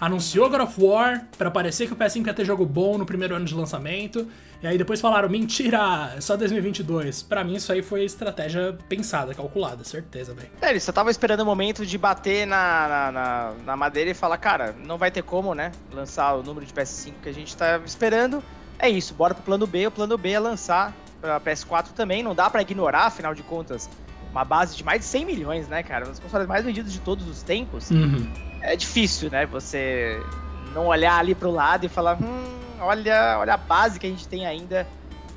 Anunciou 0.00 0.48
God 0.48 0.62
of 0.62 0.82
War 0.82 1.26
para 1.36 1.50
parecer 1.50 1.86
que 1.86 1.92
o 1.92 1.96
PS5 1.96 2.26
ia 2.26 2.34
ter 2.34 2.44
jogo 2.44 2.64
bom 2.64 2.96
no 2.96 3.04
primeiro 3.04 3.34
ano 3.34 3.44
de 3.44 3.54
lançamento, 3.54 4.26
e 4.62 4.66
aí 4.66 4.76
depois 4.76 5.00
falaram, 5.00 5.28
mentira, 5.28 6.12
é 6.16 6.20
só 6.20 6.36
2022. 6.36 7.22
Para 7.22 7.44
mim 7.44 7.54
isso 7.54 7.72
aí 7.72 7.82
foi 7.82 8.04
estratégia 8.04 8.76
pensada, 8.88 9.34
calculada, 9.34 9.84
certeza, 9.84 10.34
velho. 10.34 10.50
É, 10.60 10.70
ele 10.70 10.80
só 10.80 10.92
tava 10.92 11.10
esperando 11.10 11.40
o 11.40 11.46
momento 11.46 11.84
de 11.84 11.98
bater 11.98 12.46
na, 12.46 12.88
na, 12.88 13.12
na, 13.12 13.52
na, 13.66 13.76
madeira 13.76 14.10
e 14.10 14.14
falar, 14.14 14.38
cara, 14.38 14.74
não 14.84 14.98
vai 14.98 15.10
ter 15.10 15.22
como, 15.22 15.54
né, 15.54 15.72
lançar 15.92 16.34
o 16.34 16.42
número 16.42 16.64
de 16.64 16.72
PS5 16.72 17.12
que 17.22 17.28
a 17.28 17.34
gente 17.34 17.56
tá 17.56 17.80
esperando. 17.84 18.42
É 18.78 18.88
isso, 18.88 19.12
bora 19.12 19.34
pro 19.34 19.42
plano 19.42 19.66
B, 19.66 19.86
o 19.86 19.90
plano 19.90 20.16
B 20.16 20.30
é 20.30 20.38
lançar 20.38 20.94
pra 21.20 21.40
PS4 21.40 21.88
também, 21.94 22.22
não 22.22 22.34
dá 22.34 22.48
para 22.48 22.62
ignorar, 22.62 23.06
afinal 23.06 23.34
de 23.34 23.42
contas, 23.42 23.88
uma 24.30 24.44
base 24.44 24.76
de 24.76 24.84
mais 24.84 25.00
de 25.00 25.06
100 25.06 25.24
milhões, 25.24 25.68
né, 25.68 25.82
cara? 25.82 26.06
Um 26.06 26.10
dos 26.10 26.20
consoles 26.20 26.46
mais 26.46 26.64
vendidos 26.64 26.92
de 26.92 27.00
todos 27.00 27.26
os 27.28 27.42
tempos. 27.42 27.90
Uhum. 27.90 28.30
É 28.62 28.76
difícil, 28.76 29.30
né? 29.30 29.46
Você 29.46 30.22
não 30.74 30.86
olhar 30.86 31.18
ali 31.18 31.34
pro 31.34 31.50
lado 31.50 31.86
e 31.86 31.88
falar, 31.88 32.16
hum, 32.20 32.58
olha, 32.80 33.38
olha 33.38 33.54
a 33.54 33.56
base 33.56 33.98
que 33.98 34.06
a 34.06 34.10
gente 34.10 34.28
tem 34.28 34.46
ainda 34.46 34.86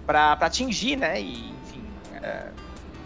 para 0.06 0.34
atingir, 0.34 0.96
né? 0.96 1.22
E, 1.22 1.54
enfim, 1.64 1.84
é, 2.22 2.50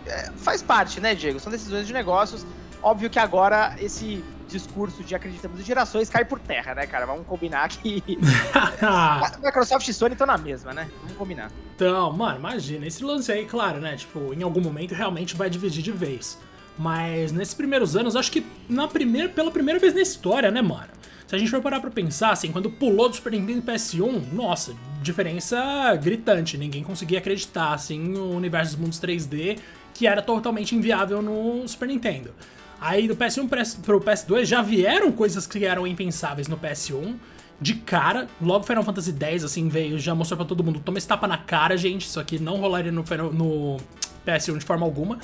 é, 0.08 0.32
faz 0.38 0.62
parte, 0.62 1.00
né, 1.00 1.16
Diego? 1.16 1.40
São 1.40 1.52
decisões 1.52 1.88
de 1.88 1.94
negócios. 1.94 2.46
Óbvio 2.82 3.10
que 3.10 3.20
agora 3.20 3.76
esse 3.80 4.24
discurso 4.48 5.04
de 5.04 5.14
acreditamos 5.14 5.60
em 5.60 5.64
gerações 5.64 6.10
cai 6.10 6.26
por 6.26 6.40
terra, 6.40 6.74
né, 6.74 6.88
cara? 6.88 7.06
Vamos 7.06 7.28
combinar 7.28 7.68
que. 7.70 8.04
Microsoft 9.44 9.88
e 9.88 9.94
Sony 9.94 10.14
estão 10.14 10.28
na 10.28 10.38
mesma, 10.38 10.74
né? 10.74 10.90
Vamos 11.02 11.18
combinar. 11.18 11.52
Então, 11.76 12.12
mano, 12.14 12.40
imagina. 12.40 12.86
Esse 12.88 13.04
lance 13.04 13.32
aí, 13.32 13.46
claro, 13.46 13.80
né? 13.80 13.96
Tipo, 13.96 14.34
em 14.34 14.44
algum 14.44 14.62
momento 14.62 14.94
realmente 14.94 15.36
vai 15.36 15.50
dividir 15.50 15.84
de 15.84 15.92
vez. 15.92 16.40
Mas 16.78 17.32
nesses 17.32 17.54
primeiros 17.54 17.96
anos, 17.96 18.16
acho 18.16 18.32
que 18.32 18.46
na 18.70 18.88
primeira, 18.88 19.30
pela 19.30 19.52
primeira 19.52 19.80
vez 19.80 19.94
na 19.94 20.02
história, 20.02 20.52
né, 20.52 20.62
mano? 20.62 20.90
Se 21.28 21.36
a 21.36 21.38
gente 21.38 21.52
for 21.52 21.62
parar 21.62 21.82
pra 21.82 21.92
pensar, 21.92 22.32
assim, 22.32 22.54
quando 22.54 22.70
pulou 22.70 23.10
do 23.10 23.16
Super 23.16 23.34
Nintendo 23.34 23.62
PS1, 23.62 24.32
nossa, 24.32 24.74
diferença 25.02 25.94
gritante. 26.02 26.58
Ninguém 26.58 26.84
conseguia 26.84 27.20
acreditar, 27.20 27.74
assim, 27.74 28.00
no 28.00 28.32
universo 28.32 28.72
dos 28.72 28.82
mundos 28.82 29.00
3D, 29.00 29.60
que 29.94 30.08
era 30.08 30.22
totalmente 30.22 30.74
inviável 30.74 31.22
no 31.22 31.68
Super 31.68 31.90
Nintendo. 31.90 32.34
Aí 32.80 33.08
do 33.08 33.16
PS1 33.16 33.82
pro 33.82 34.00
PS2 34.00 34.46
já 34.46 34.62
vieram 34.62 35.12
coisas 35.12 35.48
que 35.48 35.66
eram 35.66 35.88
impensáveis 35.88 36.48
no 36.48 36.58
PS1. 36.58 37.16
De 37.60 37.74
cara, 37.74 38.28
logo 38.40 38.66
Final 38.66 38.84
Fantasy 38.84 39.16
X, 39.20 39.44
assim, 39.44 39.68
veio, 39.68 39.98
já 39.98 40.14
mostrou 40.14 40.38
pra 40.38 40.46
todo 40.46 40.64
mundo: 40.64 40.80
toma 40.80 41.00
esse 41.00 41.08
tapa 41.08 41.28
na 41.28 41.38
cara, 41.38 41.76
gente. 41.76 42.06
Isso 42.06 42.20
aqui 42.20 42.38
não 42.38 42.58
rolaria 42.58 42.92
no, 42.92 43.04
no 43.34 43.78
PS1 44.26 44.60
de 44.60 44.66
forma 44.66 44.86
alguma. 44.86 45.18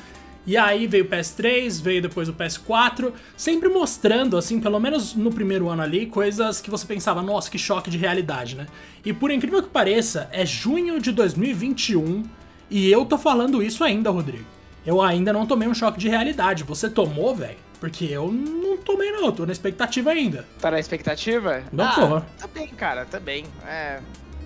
E 0.46 0.58
aí 0.58 0.88
veio 0.88 1.06
o 1.06 1.08
PS3, 1.08 1.82
veio 1.82 2.02
depois 2.02 2.28
o 2.28 2.34
PS4, 2.34 3.14
sempre 3.38 3.70
mostrando, 3.70 4.36
assim, 4.36 4.60
pelo 4.60 4.78
menos 4.78 5.16
no 5.16 5.32
primeiro 5.32 5.70
ano 5.70 5.82
ali, 5.82 6.06
coisas 6.06 6.60
que 6.60 6.70
você 6.70 6.86
pensava, 6.86 7.22
nossa, 7.22 7.50
que 7.50 7.58
choque 7.58 7.90
de 7.90 7.98
realidade, 7.98 8.56
né? 8.56 8.68
E 9.06 9.14
por 9.14 9.32
incrível 9.32 9.64
que 9.64 9.70
pareça, 9.70 10.28
é 10.34 10.46
junho 10.46 11.00
de 11.00 11.14
2021 11.14 12.24
e 12.70 12.92
eu 12.92 13.06
tô 13.06 13.18
falando 13.18 13.64
isso 13.64 13.86
ainda, 13.86 14.10
Rodrigo. 14.10 14.46
Eu 14.86 15.02
ainda 15.02 15.32
não 15.32 15.46
tomei 15.46 15.68
um 15.68 15.74
choque 15.74 15.98
de 15.98 16.10
realidade. 16.10 16.64
Você 16.64 16.90
tomou, 16.90 17.34
velho? 17.34 17.58
Porque 17.80 18.06
eu 18.06 18.32
não 18.32 18.78
tomei, 18.78 19.12
não. 19.12 19.26
Eu 19.26 19.32
tô 19.32 19.46
na 19.46 19.52
expectativa 19.52 20.12
ainda. 20.12 20.46
Tá 20.60 20.72
na 20.72 20.80
expectativa? 20.80 21.64
Não 21.72 21.86
ah, 21.86 21.94
tô. 21.94 22.22
Tá 22.22 22.48
bem, 22.54 22.68
cara, 22.68 23.06
tá 23.06 23.20
bem. 23.20 23.46
É. 23.66 24.00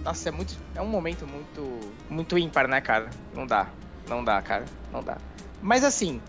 Nossa, 0.04 0.30
é 0.30 0.32
muito. 0.32 0.56
É 0.76 0.82
um 0.82 0.88
momento 0.88 1.26
muito. 1.28 1.92
Muito 2.10 2.38
ímpar, 2.38 2.68
né, 2.68 2.80
cara? 2.82 3.10
Não 3.34 3.48
dá. 3.48 3.68
Não 4.08 4.24
dá, 4.24 4.42
cara. 4.42 4.66
Não 4.92 5.04
dá. 5.04 5.18
Mas 5.62 5.84
assim, 5.84 6.22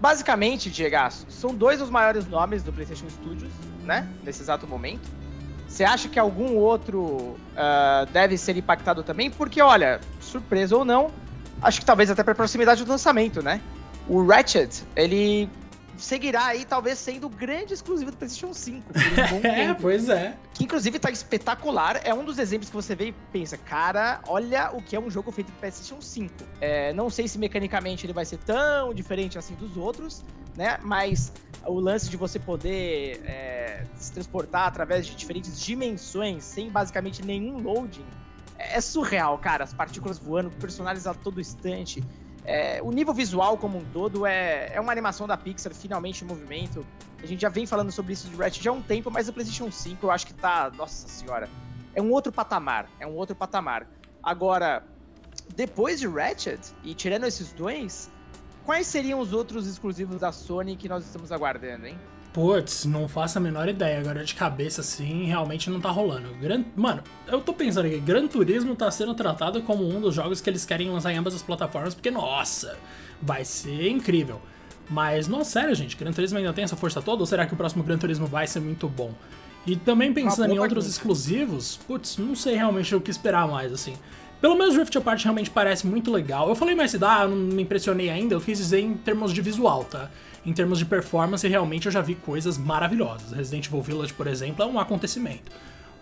basicamente, 0.00 0.70
Diego, 0.70 0.96
são 1.28 1.54
dois 1.54 1.78
dos 1.78 1.88
maiores 1.88 2.26
nomes 2.26 2.62
do 2.62 2.72
PlayStation 2.72 3.08
Studios, 3.08 3.52
né? 3.82 4.08
Nesse 4.22 4.42
exato 4.42 4.66
momento. 4.66 5.10
Você 5.66 5.82
acha 5.82 6.08
que 6.08 6.18
algum 6.18 6.54
outro 6.56 7.00
uh, 7.00 8.06
deve 8.12 8.38
ser 8.38 8.56
impactado 8.56 9.02
também? 9.02 9.30
Porque, 9.30 9.60
olha, 9.60 10.00
surpresa 10.20 10.76
ou 10.76 10.84
não, 10.84 11.10
acho 11.62 11.80
que 11.80 11.86
talvez 11.86 12.10
até 12.10 12.22
para 12.22 12.34
proximidade 12.34 12.84
do 12.84 12.90
lançamento, 12.90 13.42
né? 13.42 13.60
O 14.08 14.24
Ratchet, 14.26 14.84
ele 14.94 15.48
seguirá 15.96 16.46
aí 16.46 16.64
talvez 16.64 16.98
sendo 16.98 17.26
o 17.26 17.30
grande 17.30 17.72
exclusivo 17.72 18.10
do 18.10 18.16
PlayStation 18.16 18.52
5. 18.52 18.84
Um 19.34 19.46
é, 19.46 19.74
pois 19.74 20.08
é. 20.08 20.36
Que 20.52 20.64
inclusive 20.64 20.98
tá 20.98 21.10
espetacular. 21.10 22.00
É 22.04 22.12
um 22.12 22.24
dos 22.24 22.38
exemplos 22.38 22.68
que 22.68 22.76
você 22.76 22.94
vê 22.94 23.08
e 23.08 23.12
pensa, 23.32 23.56
cara, 23.56 24.20
olha 24.26 24.70
o 24.72 24.82
que 24.82 24.96
é 24.96 25.00
um 25.00 25.10
jogo 25.10 25.30
feito 25.30 25.48
pro 25.48 25.60
PlayStation 25.60 26.00
5. 26.00 26.34
É, 26.60 26.92
não 26.92 27.08
sei 27.08 27.28
se 27.28 27.38
mecanicamente 27.38 28.06
ele 28.06 28.12
vai 28.12 28.24
ser 28.24 28.38
tão 28.38 28.92
diferente 28.92 29.38
assim 29.38 29.54
dos 29.54 29.76
outros, 29.76 30.24
né? 30.56 30.78
Mas 30.82 31.32
o 31.66 31.78
lance 31.80 32.10
de 32.10 32.16
você 32.16 32.38
poder 32.38 33.22
é, 33.24 33.84
se 33.96 34.12
transportar 34.12 34.68
através 34.68 35.06
de 35.06 35.14
diferentes 35.14 35.58
dimensões 35.60 36.44
sem 36.44 36.70
basicamente 36.70 37.24
nenhum 37.24 37.58
loading 37.58 38.04
é 38.58 38.80
surreal, 38.80 39.38
cara. 39.38 39.64
As 39.64 39.72
partículas 39.74 40.18
voando, 40.18 40.50
personagens 40.50 41.06
a 41.06 41.14
todo 41.14 41.40
instante. 41.40 42.02
É, 42.44 42.80
o 42.82 42.90
nível 42.90 43.14
visual 43.14 43.56
como 43.56 43.78
um 43.78 43.84
todo 43.86 44.26
é, 44.26 44.70
é 44.74 44.80
uma 44.80 44.92
animação 44.92 45.26
da 45.26 45.36
Pixar 45.36 45.74
finalmente 45.74 46.24
em 46.24 46.26
movimento. 46.26 46.84
A 47.22 47.26
gente 47.26 47.40
já 47.40 47.48
vem 47.48 47.66
falando 47.66 47.90
sobre 47.90 48.12
isso 48.12 48.28
de 48.28 48.36
Ratchet 48.36 48.62
já 48.62 48.70
há 48.70 48.74
um 48.74 48.82
tempo, 48.82 49.10
mas 49.10 49.28
o 49.28 49.32
PlayStation 49.32 49.70
5 49.70 50.04
eu 50.04 50.10
acho 50.10 50.26
que 50.26 50.34
tá. 50.34 50.70
Nossa 50.76 51.08
senhora. 51.08 51.48
É 51.94 52.02
um 52.02 52.10
outro 52.10 52.32
patamar. 52.32 52.88
É 53.00 53.06
um 53.06 53.14
outro 53.14 53.34
patamar. 53.34 53.88
Agora, 54.22 54.84
depois 55.54 56.00
de 56.00 56.06
Ratchet, 56.06 56.60
e 56.82 56.94
tirando 56.94 57.24
esses 57.24 57.52
dois, 57.52 58.10
quais 58.64 58.86
seriam 58.86 59.20
os 59.20 59.32
outros 59.32 59.66
exclusivos 59.66 60.20
da 60.20 60.32
Sony 60.32 60.76
que 60.76 60.88
nós 60.88 61.04
estamos 61.04 61.32
aguardando, 61.32 61.86
hein? 61.86 61.98
Putz, 62.34 62.84
não 62.84 63.06
faço 63.06 63.38
a 63.38 63.40
menor 63.40 63.68
ideia. 63.68 64.00
Agora 64.00 64.24
de 64.24 64.34
cabeça 64.34 64.80
assim, 64.80 65.24
realmente 65.24 65.70
não 65.70 65.80
tá 65.80 65.88
rolando. 65.88 66.34
Gran... 66.40 66.64
Mano, 66.74 67.00
eu 67.28 67.40
tô 67.40 67.54
pensando 67.54 67.86
aqui, 67.86 68.00
Gran 68.00 68.26
Turismo 68.26 68.74
tá 68.74 68.90
sendo 68.90 69.14
tratado 69.14 69.62
como 69.62 69.88
um 69.88 70.00
dos 70.00 70.16
jogos 70.16 70.40
que 70.40 70.50
eles 70.50 70.66
querem 70.66 70.90
lançar 70.90 71.12
em 71.12 71.16
ambas 71.16 71.32
as 71.32 71.42
plataformas, 71.42 71.94
porque, 71.94 72.10
nossa, 72.10 72.76
vai 73.22 73.44
ser 73.44 73.88
incrível. 73.88 74.42
Mas, 74.90 75.28
não, 75.28 75.44
sério, 75.44 75.76
gente, 75.76 75.96
Gran 75.96 76.12
Turismo 76.12 76.36
ainda 76.36 76.52
tem 76.52 76.64
essa 76.64 76.76
força 76.76 77.00
toda? 77.00 77.22
Ou 77.22 77.26
será 77.26 77.46
que 77.46 77.54
o 77.54 77.56
próximo 77.56 77.84
Gran 77.84 77.98
Turismo 77.98 78.26
vai 78.26 78.48
ser 78.48 78.58
muito 78.58 78.88
bom? 78.88 79.14
E 79.64 79.76
também 79.76 80.12
pensando 80.12 80.52
em 80.52 80.58
outros 80.58 80.88
exclusivos, 80.88 81.78
putz, 81.86 82.18
não 82.18 82.34
sei 82.34 82.56
realmente 82.56 82.92
o 82.96 83.00
que 83.00 83.12
esperar 83.12 83.46
mais, 83.46 83.72
assim. 83.72 83.94
Pelo 84.40 84.56
menos 84.56 84.76
Rift 84.76 84.96
Apart 84.96 85.22
realmente 85.22 85.50
parece 85.50 85.86
muito 85.86 86.12
legal. 86.12 86.48
Eu 86.48 86.54
falei 86.54 86.74
mais 86.74 86.94
ah, 87.02 87.26
não 87.26 87.36
me 87.36 87.62
impressionei 87.62 88.10
ainda, 88.10 88.34
eu 88.34 88.40
quis 88.40 88.58
dizer 88.58 88.80
em 88.80 88.94
termos 88.94 89.32
de 89.32 89.40
visual, 89.40 89.84
tá? 89.84 90.10
Em 90.44 90.52
termos 90.52 90.78
de 90.78 90.84
performance, 90.84 91.46
realmente 91.48 91.86
eu 91.86 91.92
já 91.92 92.02
vi 92.02 92.14
coisas 92.14 92.58
maravilhosas. 92.58 93.32
Resident 93.32 93.66
Evil 93.66 93.80
Village, 93.80 94.12
por 94.12 94.26
exemplo, 94.26 94.62
é 94.62 94.66
um 94.66 94.78
acontecimento. 94.78 95.50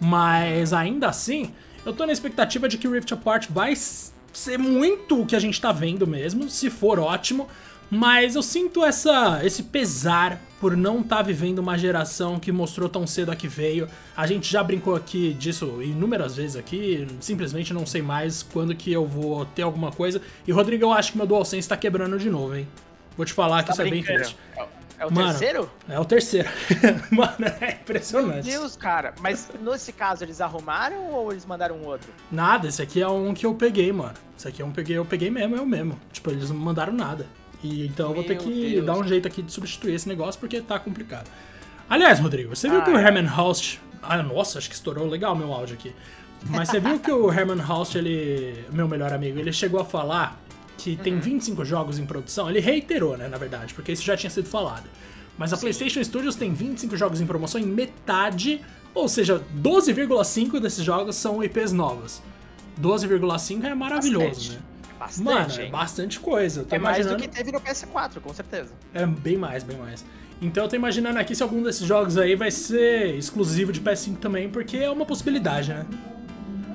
Mas 0.01 0.73
ainda 0.73 1.09
assim, 1.09 1.53
eu 1.87 1.93
tô 1.93 2.05
na 2.05 2.13
expectativa 2.13 2.69
de 2.69 2.77
que 2.77 2.89
Rift 2.89 3.13
Apart 3.15 3.49
vai 3.49 3.75
ser 3.77 4.59
muito 4.59 5.21
o 5.21 5.27
que 5.27 5.37
a 5.37 5.39
gente 5.39 5.61
tá 5.61 5.71
vendo 5.71 6.07
mesmo, 6.07 6.49
se 6.49 6.71
for 6.71 6.99
ótimo. 6.99 7.47
Mas 7.95 8.37
eu 8.37 8.43
sinto 8.43 8.83
essa, 8.83 9.45
esse 9.45 9.65
pesar 9.65 10.41
por 10.59 10.75
não 10.75 11.03
estar 11.03 11.17
tá 11.17 11.23
vivendo 11.23 11.59
uma 11.59 11.77
geração 11.77 12.41
que 12.41 12.51
mostrou 12.51 12.89
tão 12.89 13.07
cedo 13.07 13.31
a 13.31 13.37
que 13.37 13.47
veio. 13.47 13.87
A 14.17 14.27
gente 14.27 14.51
já 14.51 14.65
brincou 14.65 14.97
aqui 14.97 15.35
disso 15.35 15.83
inúmeras 15.83 16.37
vezes 16.37 16.57
aqui, 16.57 17.07
simplesmente 17.21 17.75
não 17.75 17.85
sei 17.85 18.01
mais 18.01 18.43
quando 18.43 18.75
que 18.75 18.91
eu 18.91 19.05
vou 19.05 19.45
ter 19.45 19.61
alguma 19.61 19.93
coisa. 19.93 20.23
E 20.47 20.53
Rodrigo, 20.53 20.85
eu 20.85 20.91
acho 20.91 21.13
que 21.13 21.19
meu 21.19 21.27
DualSense 21.27 21.69
tá 21.69 21.77
quebrando 21.77 22.19
de 22.19 22.31
novo, 22.31 22.57
hein? 22.57 22.67
Vou 23.15 23.27
te 23.27 23.35
falar 23.35 23.63
que 23.63 23.67
tá 23.67 23.73
isso 23.75 23.83
é 23.83 23.91
bem 23.91 24.03
triste. 24.03 24.39
É, 24.57 24.67
é 25.01 25.07
o 25.07 25.13
Mano, 25.13 25.29
terceiro? 25.29 25.71
É 25.87 26.01
o 26.01 26.05
terceiro. 26.07 26.49
Mano, 27.13 27.45
é 27.61 27.73
impressionante. 27.73 28.49
Meu 28.49 28.61
Deus, 28.61 28.75
cara. 28.75 29.13
Mas 29.21 29.51
nesse 29.61 29.93
caso 29.93 30.25
eles 30.25 30.41
arrumaram 30.41 31.11
ou 31.11 31.31
eles 31.31 31.45
mandaram 31.45 31.77
um 31.77 31.85
outro? 31.85 32.11
Nada, 32.31 32.69
esse 32.69 32.81
aqui 32.81 33.03
é 33.03 33.09
um 33.09 33.35
que 33.35 33.45
eu 33.45 33.55
peguei, 33.55 33.93
mano. 33.93 34.15
Esse 34.35 34.49
aqui 34.49 34.63
é 34.63 34.65
um 34.65 34.73
peguei, 34.73 34.97
eu 34.97 35.05
peguei 35.05 35.31
mesmo, 35.31 35.63
o 35.63 35.67
mesmo. 35.67 36.01
Tipo, 36.11 36.31
eles 36.31 36.49
não 36.49 36.57
mandaram 36.57 36.95
nada. 36.95 37.27
E 37.63 37.87
então 37.87 38.09
eu 38.09 38.15
vou 38.15 38.25
ter 38.25 38.37
que 38.39 38.73
Deus. 38.73 38.87
dar 38.87 38.97
um 38.97 39.07
jeito 39.07 39.29
aqui 39.29 39.43
de 39.43 39.53
substituir 39.53 39.95
esse 39.95 40.09
negócio 40.09 40.41
porque 40.41 40.61
tá 40.61 40.79
complicado. 40.79 41.31
Aliás, 41.89 42.19
Rodrigo, 42.19 42.55
você 42.55 42.69
viu 42.69 42.81
ah, 42.81 42.83
que 42.83 42.91
o. 42.91 42.99
Herman 42.99 43.27
Host. 43.27 43.81
Ah, 44.03 44.23
nossa, 44.23 44.59
acho 44.59 44.69
que 44.69 44.75
estourou 44.75 45.07
legal 45.07 45.37
meu 45.37 45.53
áudio 45.53 45.75
aqui. 45.75 45.95
Mas 46.49 46.69
você 46.69 46.81
viu 46.81 46.99
que 46.99 47.11
o 47.11 47.31
Herman 47.33 47.59
Host, 47.63 47.97
ele. 47.97 48.65
Meu 48.73 48.89
melhor 48.89 49.13
amigo, 49.13 49.39
ele 49.39 49.53
chegou 49.53 49.81
a 49.81 49.85
falar 49.85 50.41
que 50.77 50.97
tem 50.97 51.19
25 51.21 51.59
uhum. 51.59 51.65
jogos 51.65 51.99
em 51.99 52.07
produção. 52.07 52.51
Ele 52.51 52.61
reiterou, 52.61 53.17
né, 53.17 53.29
na 53.29 53.39
verdade, 53.39 53.75
porque 53.75 53.93
isso 53.93 54.03
já 54.03 54.17
tinha 54.17 54.31
sido 54.31 54.49
falado. 54.49 54.85
Mas 55.39 55.53
a 55.53 55.57
Sim. 55.57 55.63
PlayStation 55.63 56.03
Studios 56.03 56.35
tem 56.35 56.53
25 56.53 56.97
jogos 56.97 57.21
em 57.21 57.27
promoção 57.27 57.61
e 57.61 57.65
metade, 57.65 58.61
ou 58.95 59.09
seja, 59.09 59.43
12,5 59.63 60.59
desses 60.61 60.85
jogos 60.85 61.17
são 61.17 61.43
IPs 61.43 61.73
novas. 61.73 62.23
12,5 62.81 63.65
é 63.65 63.75
maravilhoso, 63.75 64.29
Bastante. 64.29 64.53
né? 64.53 64.72
Bastante, 65.03 65.25
Mano, 65.25 65.61
é 65.63 65.67
bastante 65.69 66.21
coisa. 66.21 66.65
é 66.71 66.79
mais 66.79 67.05
do 67.05 67.17
que 67.17 67.27
teve 67.27 67.51
no 67.51 67.61
PS4, 67.61 68.21
com 68.21 68.33
certeza. 68.33 68.73
É 68.95 69.05
bem 69.05 69.37
mais, 69.37 69.65
bem 69.65 69.77
mais. 69.77 70.05
Então 70.41 70.63
eu 70.63 70.69
tô 70.69 70.77
imaginando 70.77 71.19
aqui 71.19 71.35
se 71.35 71.43
algum 71.43 71.61
desses 71.61 71.85
jogos 71.85 72.17
aí 72.17 72.37
vai 72.37 72.53
ser 72.53 73.17
exclusivo 73.17 73.73
de 73.73 73.81
PS5 73.81 74.19
também, 74.19 74.49
porque 74.49 74.77
é 74.77 74.89
uma 74.89 75.05
possibilidade, 75.05 75.75
né? 75.75 75.85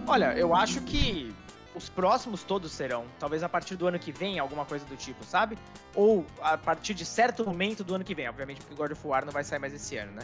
Olha, 0.05 0.33
eu 0.37 0.53
acho 0.53 0.81
que 0.81 1.33
os 1.73 1.87
próximos 1.87 2.43
todos 2.43 2.69
serão. 2.73 3.05
Talvez 3.17 3.43
a 3.43 3.49
partir 3.49 3.77
do 3.77 3.87
ano 3.87 3.97
que 3.97 4.11
vem, 4.11 4.39
alguma 4.39 4.65
coisa 4.65 4.83
do 4.83 4.97
tipo, 4.97 5.23
sabe? 5.23 5.57
Ou 5.95 6.25
a 6.41 6.57
partir 6.57 6.93
de 6.93 7.05
certo 7.05 7.45
momento 7.45 7.81
do 7.81 7.95
ano 7.95 8.03
que 8.03 8.13
vem, 8.13 8.27
obviamente, 8.27 8.59
porque 8.59 8.75
God 8.75 8.91
of 8.91 9.07
War 9.07 9.23
não 9.23 9.31
vai 9.31 9.45
sair 9.45 9.59
mais 9.59 9.73
esse 9.73 9.95
ano, 9.95 10.11
né? 10.11 10.23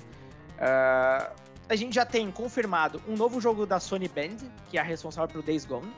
Uh, 0.58 1.34
a 1.70 1.76
gente 1.78 1.96
já 1.96 2.06
tem 2.06 2.30
confirmado 2.32 3.02
um 3.08 3.16
novo 3.16 3.40
jogo 3.40 3.66
da 3.66 3.80
Sony 3.80 4.10
Band, 4.10 4.46
que 4.70 4.78
é 4.78 4.82
a 4.82 4.84
responsável 4.84 5.30
pelo 5.30 5.44
Days 5.44 5.66
Gone. 5.66 5.90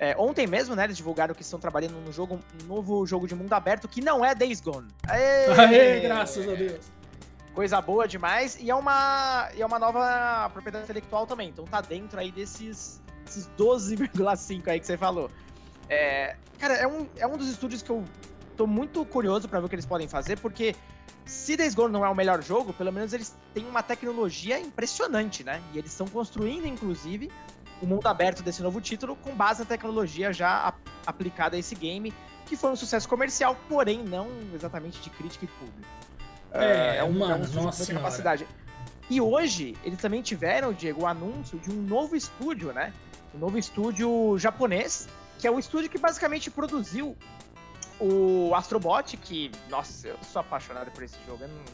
É, 0.00 0.16
ontem 0.18 0.46
mesmo, 0.46 0.74
né, 0.74 0.84
eles 0.84 0.96
divulgaram 0.96 1.34
que 1.34 1.42
estão 1.42 1.60
trabalhando 1.60 1.92
num 2.00 2.10
jogo, 2.10 2.40
um 2.62 2.66
novo 2.66 3.06
jogo 3.06 3.28
de 3.28 3.34
mundo 3.34 3.52
aberto 3.52 3.86
que 3.86 4.00
não 4.00 4.24
é 4.24 4.34
Days 4.34 4.58
Gone. 4.58 4.88
Aê! 5.06 5.52
Aê 5.52 6.00
graças 6.00 6.48
a 6.48 6.54
Deus. 6.54 6.80
Coisa 7.54 7.82
boa 7.82 8.08
demais. 8.08 8.56
E 8.58 8.70
é 8.70 8.74
uma, 8.74 9.50
e 9.54 9.60
é 9.60 9.66
uma 9.66 9.78
nova 9.78 10.48
propriedade 10.54 10.84
intelectual 10.84 11.26
também. 11.26 11.50
Então 11.50 11.66
tá 11.66 11.82
dentro 11.82 12.18
aí 12.18 12.32
desses, 12.32 12.98
desses 13.26 13.46
12,5 13.58 14.68
aí 14.68 14.80
que 14.80 14.86
você 14.86 14.96
falou. 14.96 15.30
É, 15.86 16.34
cara, 16.58 16.74
é 16.76 16.86
um, 16.86 17.06
é 17.18 17.26
um 17.26 17.36
dos 17.36 17.48
estúdios 17.48 17.82
que 17.82 17.90
eu 17.90 18.02
tô 18.56 18.66
muito 18.66 19.04
curioso 19.04 19.50
para 19.50 19.60
ver 19.60 19.66
o 19.66 19.68
que 19.68 19.74
eles 19.74 19.84
podem 19.84 20.08
fazer, 20.08 20.38
porque 20.38 20.74
se 21.26 21.58
Days 21.58 21.74
Gone 21.74 21.92
não 21.92 22.06
é 22.06 22.08
o 22.08 22.14
melhor 22.14 22.42
jogo, 22.42 22.72
pelo 22.72 22.90
menos 22.90 23.12
eles 23.12 23.36
têm 23.52 23.66
uma 23.66 23.82
tecnologia 23.82 24.58
impressionante, 24.58 25.44
né? 25.44 25.60
E 25.74 25.78
eles 25.78 25.90
estão 25.90 26.06
construindo, 26.08 26.66
inclusive, 26.66 27.30
o 27.80 27.86
mundo 27.86 28.06
aberto 28.06 28.42
desse 28.42 28.62
novo 28.62 28.80
título 28.80 29.16
com 29.16 29.34
base 29.34 29.60
na 29.60 29.66
tecnologia 29.66 30.32
já 30.32 30.74
aplicada 31.06 31.56
a 31.56 31.58
esse 31.58 31.74
game, 31.74 32.12
que 32.46 32.56
foi 32.56 32.70
um 32.70 32.76
sucesso 32.76 33.08
comercial, 33.08 33.56
porém 33.68 34.02
não 34.02 34.28
exatamente 34.54 35.00
de 35.00 35.10
crítica 35.10 35.44
e 35.44 35.48
público. 35.48 35.88
É, 36.52 36.96
é, 36.96 37.04
um, 37.04 37.18
mano, 37.18 37.44
é 37.44 37.58
um 37.58 37.62
nossa 37.62 37.92
capacidade. 37.92 38.46
E 39.08 39.20
hoje, 39.20 39.76
eles 39.84 39.98
também 39.98 40.22
tiveram, 40.22 40.72
Diego, 40.72 41.02
o 41.02 41.06
anúncio 41.06 41.58
de 41.58 41.70
um 41.70 41.82
novo 41.82 42.14
estúdio, 42.14 42.72
né? 42.72 42.92
Um 43.34 43.38
novo 43.38 43.58
estúdio 43.58 44.36
japonês, 44.38 45.08
que 45.38 45.46
é 45.46 45.50
o 45.50 45.58
estúdio 45.58 45.88
que 45.88 45.98
basicamente 45.98 46.50
produziu 46.50 47.16
o 48.00 48.54
Astrobot, 48.54 49.16
que, 49.16 49.50
nossa, 49.68 50.08
eu 50.08 50.18
sou 50.22 50.40
apaixonado 50.40 50.90
por 50.90 51.02
esse 51.02 51.16
jogo. 51.26 51.44
Eu 51.44 51.48
não, 51.48 51.64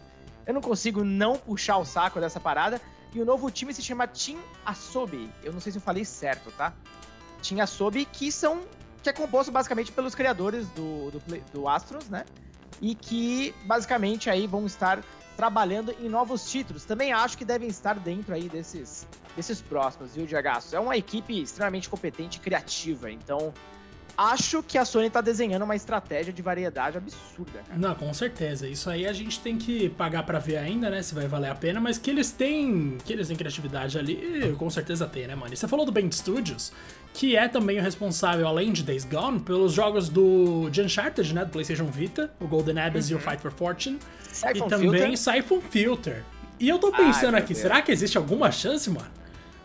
eu 0.46 0.54
não 0.54 0.60
consigo 0.60 1.02
não 1.02 1.36
puxar 1.36 1.76
o 1.78 1.84
saco 1.84 2.20
dessa 2.20 2.38
parada. 2.38 2.80
E 3.12 3.20
o 3.20 3.24
novo 3.24 3.50
time 3.50 3.72
se 3.74 3.82
chama 3.82 4.06
Team 4.06 4.38
Asobi. 4.64 5.30
Eu 5.42 5.52
não 5.52 5.60
sei 5.60 5.72
se 5.72 5.78
eu 5.78 5.82
falei 5.82 6.04
certo, 6.04 6.50
tá? 6.52 6.72
Team 7.42 7.60
Asobi, 7.60 8.04
que 8.04 8.30
são. 8.30 8.62
que 9.02 9.08
é 9.08 9.12
composto 9.12 9.50
basicamente 9.50 9.90
pelos 9.90 10.14
criadores 10.14 10.68
do, 10.70 11.10
do, 11.10 11.22
do 11.52 11.68
Astros, 11.68 12.08
né? 12.08 12.24
E 12.80 12.94
que 12.94 13.54
basicamente 13.64 14.28
aí 14.28 14.46
vão 14.46 14.66
estar 14.66 15.02
trabalhando 15.36 15.94
em 16.00 16.08
novos 16.08 16.50
títulos. 16.50 16.84
Também 16.84 17.12
acho 17.12 17.36
que 17.36 17.44
devem 17.44 17.68
estar 17.68 17.94
dentro 17.94 18.34
aí 18.34 18.48
desses, 18.48 19.06
desses 19.34 19.60
próximos, 19.60 20.14
viu, 20.14 20.26
Diagaço? 20.26 20.74
É 20.74 20.80
uma 20.80 20.96
equipe 20.96 21.42
extremamente 21.42 21.88
competente 21.88 22.38
e 22.38 22.40
criativa, 22.40 23.10
então 23.10 23.52
acho 24.16 24.62
que 24.62 24.78
a 24.78 24.84
Sony 24.84 25.10
tá 25.10 25.20
desenhando 25.20 25.62
uma 25.62 25.76
estratégia 25.76 26.32
de 26.32 26.42
variedade 26.42 26.96
absurda. 26.96 27.60
Cara. 27.66 27.78
Não, 27.78 27.94
com 27.94 28.12
certeza. 28.14 28.66
Isso 28.66 28.88
aí 28.88 29.06
a 29.06 29.12
gente 29.12 29.40
tem 29.40 29.56
que 29.56 29.88
pagar 29.90 30.22
para 30.24 30.38
ver 30.38 30.56
ainda, 30.56 30.88
né? 30.88 31.02
Se 31.02 31.14
vai 31.14 31.26
valer 31.26 31.50
a 31.50 31.54
pena, 31.54 31.80
mas 31.80 31.98
que 31.98 32.10
eles 32.10 32.30
têm. 32.30 32.98
Que 33.04 33.12
eles 33.12 33.28
têm 33.28 33.36
criatividade 33.36 33.98
ali, 33.98 34.54
com 34.58 34.70
certeza 34.70 35.06
tem, 35.06 35.26
né, 35.26 35.34
mano? 35.34 35.52
E 35.52 35.56
você 35.56 35.68
falou 35.68 35.84
do 35.84 35.92
Band 35.92 36.10
Studios, 36.10 36.72
que 37.12 37.36
é 37.36 37.48
também 37.48 37.78
o 37.78 37.82
responsável, 37.82 38.46
além 38.46 38.72
de 38.72 38.82
Days 38.82 39.04
Gone, 39.04 39.40
pelos 39.40 39.72
jogos 39.72 40.08
do 40.08 40.68
de 40.70 40.82
Uncharted, 40.82 41.34
né? 41.34 41.44
Do 41.44 41.50
PlayStation 41.50 41.86
Vita, 41.86 42.32
o 42.40 42.46
Golden 42.46 42.78
Abyss 42.78 43.06
uhum. 43.06 43.12
e 43.12 43.14
o 43.14 43.18
uhum. 43.18 43.30
Fight 43.30 43.42
for 43.42 43.52
Fortune. 43.52 43.98
Siphon 44.32 44.66
e 44.66 44.68
também 44.68 44.90
Filter. 44.90 45.16
Siphon 45.16 45.60
Filter. 45.60 46.24
E 46.58 46.68
eu 46.68 46.78
tô 46.78 46.90
pensando 46.90 47.34
Ai, 47.34 47.42
aqui, 47.42 47.54
será 47.54 47.82
que 47.82 47.92
existe 47.92 48.16
alguma 48.16 48.50
chance, 48.50 48.88
mano? 48.88 49.10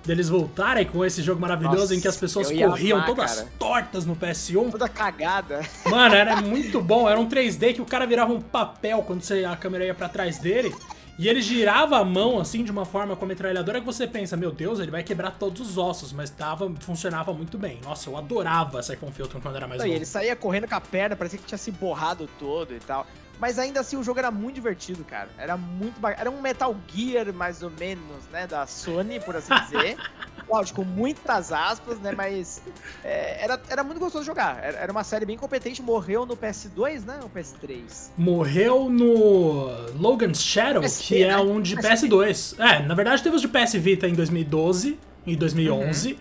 Deles 0.05 0.29
voltarem 0.29 0.86
com 0.86 1.03
esse 1.05 1.22
jogo 1.22 1.39
maravilhoso 1.39 1.77
Nossa, 1.77 1.96
em 1.96 2.00
que 2.00 2.08
as 2.08 2.17
pessoas 2.17 2.51
corriam 2.51 2.98
amar, 2.98 3.08
todas 3.08 3.36
cara. 3.36 3.51
tortas 3.58 4.05
no 4.05 4.15
PS1. 4.15 4.72
Toda 4.72 4.89
cagada. 4.89 5.62
Mano, 5.89 6.15
era 6.15 6.39
muito 6.41 6.81
bom. 6.81 7.10
Era 7.10 7.20
um 7.20 7.29
3D 7.29 7.75
que 7.75 7.81
o 7.81 7.86
cara 7.86 8.05
virava 8.05 8.34
um 8.34 8.41
papel 8.41 9.03
quando 9.03 9.22
você, 9.22 9.46
a 9.46 9.55
câmera 9.55 9.86
ia 9.86 9.93
para 9.93 10.10
trás 10.10 10.39
dele. 10.39 10.74
E 11.20 11.27
ele 11.27 11.41
girava 11.41 12.00
a 12.00 12.03
mão 12.03 12.39
assim 12.39 12.63
de 12.63 12.72
uma 12.72 12.84
forma 12.84 13.15
com 13.15 13.25
a 13.25 13.27
metralhadora 13.27 13.79
que 13.79 13.86
você 13.86 14.08
pensa, 14.08 14.36
meu 14.36 14.51
Deus, 14.51 14.79
ele 14.79 14.89
vai 14.89 15.03
quebrar 15.03 15.31
todos 15.31 15.62
os 15.62 15.77
ossos, 15.77 16.12
mas 16.12 16.31
tava, 16.31 16.74
funcionava 16.79 17.31
muito 17.31 17.60
bem. 17.60 17.79
Nossa, 17.84 18.10
eu 18.10 18.17
adorava 18.17 18.81
Siphon 18.81 19.12
Filter 19.12 19.39
quando 19.39 19.55
era 19.55 19.67
mais 19.67 19.81
novo. 19.81 19.91
E 19.91 19.96
ele 19.96 20.05
saía 20.05 20.36
correndo 20.36 20.67
com 20.67 20.74
a 20.74 20.81
perna, 20.81 21.15
parecia 21.15 21.38
que 21.38 21.46
tinha 21.46 21.60
se 21.60 21.70
borrado 21.70 22.27
todo 22.39 22.74
e 22.74 22.79
tal. 22.79 23.05
Mas 23.41 23.57
ainda 23.57 23.79
assim 23.79 23.98
o 23.98 24.03
jogo 24.03 24.19
era 24.19 24.29
muito 24.29 24.53
divertido, 24.53 25.03
cara. 25.03 25.27
Era 25.36 25.57
muito 25.57 26.00
bacana. 26.00 26.21
Era 26.21 26.29
um 26.29 26.39
Metal 26.39 26.75
Gear, 26.88 27.33
mais 27.33 27.63
ou 27.63 27.71
menos, 27.71 28.27
né? 28.31 28.45
Da 28.45 28.67
Sony, 28.67 29.19
por 29.19 29.36
assim 29.36 29.51
dizer. 29.63 29.98
Lógico, 30.48 30.83
com 30.83 30.88
muitas 30.88 31.51
aspas, 31.51 31.98
né? 32.00 32.12
Mas 32.15 32.62
é, 33.03 33.43
era, 33.43 33.60
era 33.67 33.83
muito 33.83 34.00
gostoso 34.00 34.24
jogar. 34.24 34.63
Era, 34.63 34.77
era, 34.77 34.91
uma 34.91 35.03
série 35.03 35.25
bem 35.25 35.38
competente. 35.38 35.81
Morreu 35.81 36.24
no 36.24 36.38
PS2, 36.38 37.03
né? 37.03 37.19
Ou 37.24 37.29
PS3? 37.31 38.12
Morreu 38.15 38.91
no 38.91 39.71
Logan's 40.00 40.43
Shadow, 40.43 40.83
que 40.83 41.24
é 41.24 41.29
né? 41.29 41.38
um 41.38 41.60
de 41.60 41.75
PS2. 41.77 42.60
É, 42.60 42.86
na 42.86 42.93
verdade 42.93 43.24
teve 43.24 43.36
os 43.36 43.41
de 43.41 43.48
PS 43.48 43.74
Vita 43.74 44.07
em 44.07 44.13
2012 44.13 45.00
e 45.25 45.36
2011. 45.36 46.13
Uhum. 46.13 46.19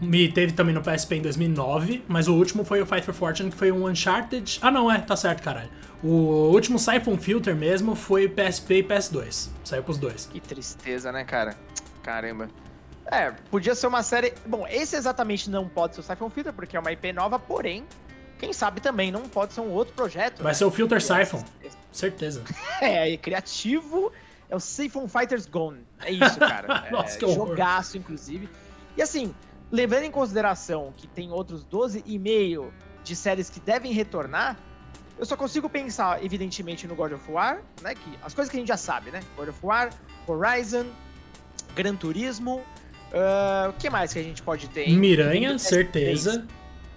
E 0.00 0.28
teve 0.28 0.52
também 0.52 0.74
no 0.74 0.82
PSP 0.82 1.16
em 1.16 1.22
2009, 1.22 2.04
mas 2.06 2.28
o 2.28 2.34
último 2.34 2.64
foi 2.64 2.82
o 2.82 2.86
Fight 2.86 3.02
for 3.02 3.14
Fortune, 3.14 3.50
que 3.50 3.56
foi 3.56 3.72
um 3.72 3.86
Uncharted. 3.86 4.58
Ah, 4.60 4.70
não, 4.70 4.90
é, 4.90 4.98
tá 4.98 5.16
certo, 5.16 5.42
caralho. 5.42 5.70
O 6.02 6.50
último 6.52 6.78
Siphon 6.78 7.16
Filter 7.16 7.56
mesmo 7.56 7.94
foi 7.94 8.28
PSP 8.28 8.78
e 8.78 8.82
PS2. 8.82 9.48
Saiu 9.64 9.82
pros 9.82 9.98
dois. 9.98 10.26
Que 10.26 10.40
tristeza, 10.40 11.10
né, 11.10 11.24
cara? 11.24 11.56
Caramba. 12.02 12.48
É, 13.06 13.30
podia 13.50 13.74
ser 13.74 13.86
uma 13.86 14.02
série. 14.02 14.34
Bom, 14.44 14.66
esse 14.68 14.96
exatamente 14.96 15.48
não 15.48 15.68
pode 15.68 15.94
ser 15.94 16.00
o 16.00 16.04
Siphon 16.04 16.28
Filter, 16.28 16.52
porque 16.52 16.76
é 16.76 16.80
uma 16.80 16.92
IP 16.92 17.12
nova, 17.12 17.38
porém, 17.38 17.84
quem 18.38 18.52
sabe 18.52 18.80
também 18.80 19.10
não 19.10 19.22
pode 19.22 19.54
ser 19.54 19.60
um 19.60 19.70
outro 19.70 19.94
projeto. 19.94 20.42
Vai 20.42 20.52
né? 20.52 20.54
ser 20.54 20.64
o 20.64 20.70
Filter 20.70 21.00
Siphon. 21.00 21.42
Certeza. 21.90 22.42
é, 22.80 23.08
e 23.10 23.16
criativo 23.16 24.12
é 24.50 24.56
o 24.56 24.60
Siphon 24.60 25.08
Fighters 25.08 25.46
Gone. 25.46 25.86
É 26.00 26.10
isso, 26.10 26.38
cara. 26.38 26.88
Nossa, 26.90 27.16
é, 27.16 27.18
que 27.18 27.24
horror. 27.24 27.48
Jogaço, 27.48 27.96
inclusive. 27.96 28.48
E 28.96 29.02
assim, 29.02 29.34
levando 29.70 30.04
em 30.04 30.10
consideração 30.10 30.92
que 30.96 31.06
tem 31.06 31.30
outros 31.30 31.64
12 31.64 32.02
e 32.06 32.18
meio 32.18 32.72
de 33.02 33.14
séries 33.14 33.48
que 33.50 33.60
devem 33.60 33.92
retornar, 33.92 34.56
eu 35.18 35.24
só 35.24 35.36
consigo 35.36 35.68
pensar, 35.68 36.22
evidentemente, 36.22 36.86
no 36.86 36.94
God 36.94 37.12
of 37.12 37.30
War, 37.30 37.60
né? 37.82 37.94
Que, 37.94 38.18
as 38.22 38.34
coisas 38.34 38.50
que 38.50 38.56
a 38.56 38.60
gente 38.60 38.68
já 38.68 38.76
sabe, 38.76 39.10
né? 39.10 39.20
God 39.36 39.48
of 39.48 39.58
War, 39.62 39.90
Horizon, 40.26 40.86
Gran 41.74 41.96
Turismo. 41.96 42.62
Uh, 43.12 43.70
o 43.70 43.72
que 43.74 43.88
mais 43.88 44.12
que 44.12 44.18
a 44.18 44.22
gente 44.22 44.42
pode 44.42 44.68
ter? 44.68 44.90
Miranha, 44.90 45.58
certeza. 45.58 46.46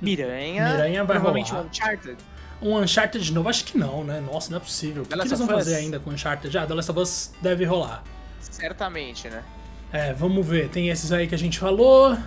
Miranha. 0.01 0.69
Miranha 0.69 1.03
vai 1.03 1.15
provavelmente 1.15 1.51
rolar. 1.51 1.63
um 1.63 1.67
Uncharted. 1.67 2.17
Um 2.61 2.77
Uncharted 2.77 3.23
de 3.23 3.31
novo? 3.31 3.47
Acho 3.47 3.63
que 3.63 3.77
não, 3.77 4.03
né? 4.03 4.19
Nossa, 4.19 4.49
não 4.49 4.57
é 4.57 4.59
possível. 4.59 5.03
O 5.03 5.05
que, 5.05 5.13
que 5.13 5.21
eles 5.21 5.39
vão 5.39 5.47
fazer 5.47 5.75
ainda 5.75 5.99
com 5.99 6.09
Uncharted? 6.09 6.51
Já, 6.51 6.63
ah, 6.63 6.67
The 6.67 6.73
Last 6.73 6.91
of 6.91 6.99
Us 6.99 7.31
deve 7.41 7.63
rolar. 7.63 8.03
Certamente, 8.41 9.29
né? 9.29 9.43
É, 9.93 10.13
vamos 10.13 10.45
ver. 10.45 10.69
Tem 10.69 10.89
esses 10.89 11.11
aí 11.11 11.25
que 11.27 11.35
a 11.35 11.37
gente 11.37 11.57
falou. 11.57 12.17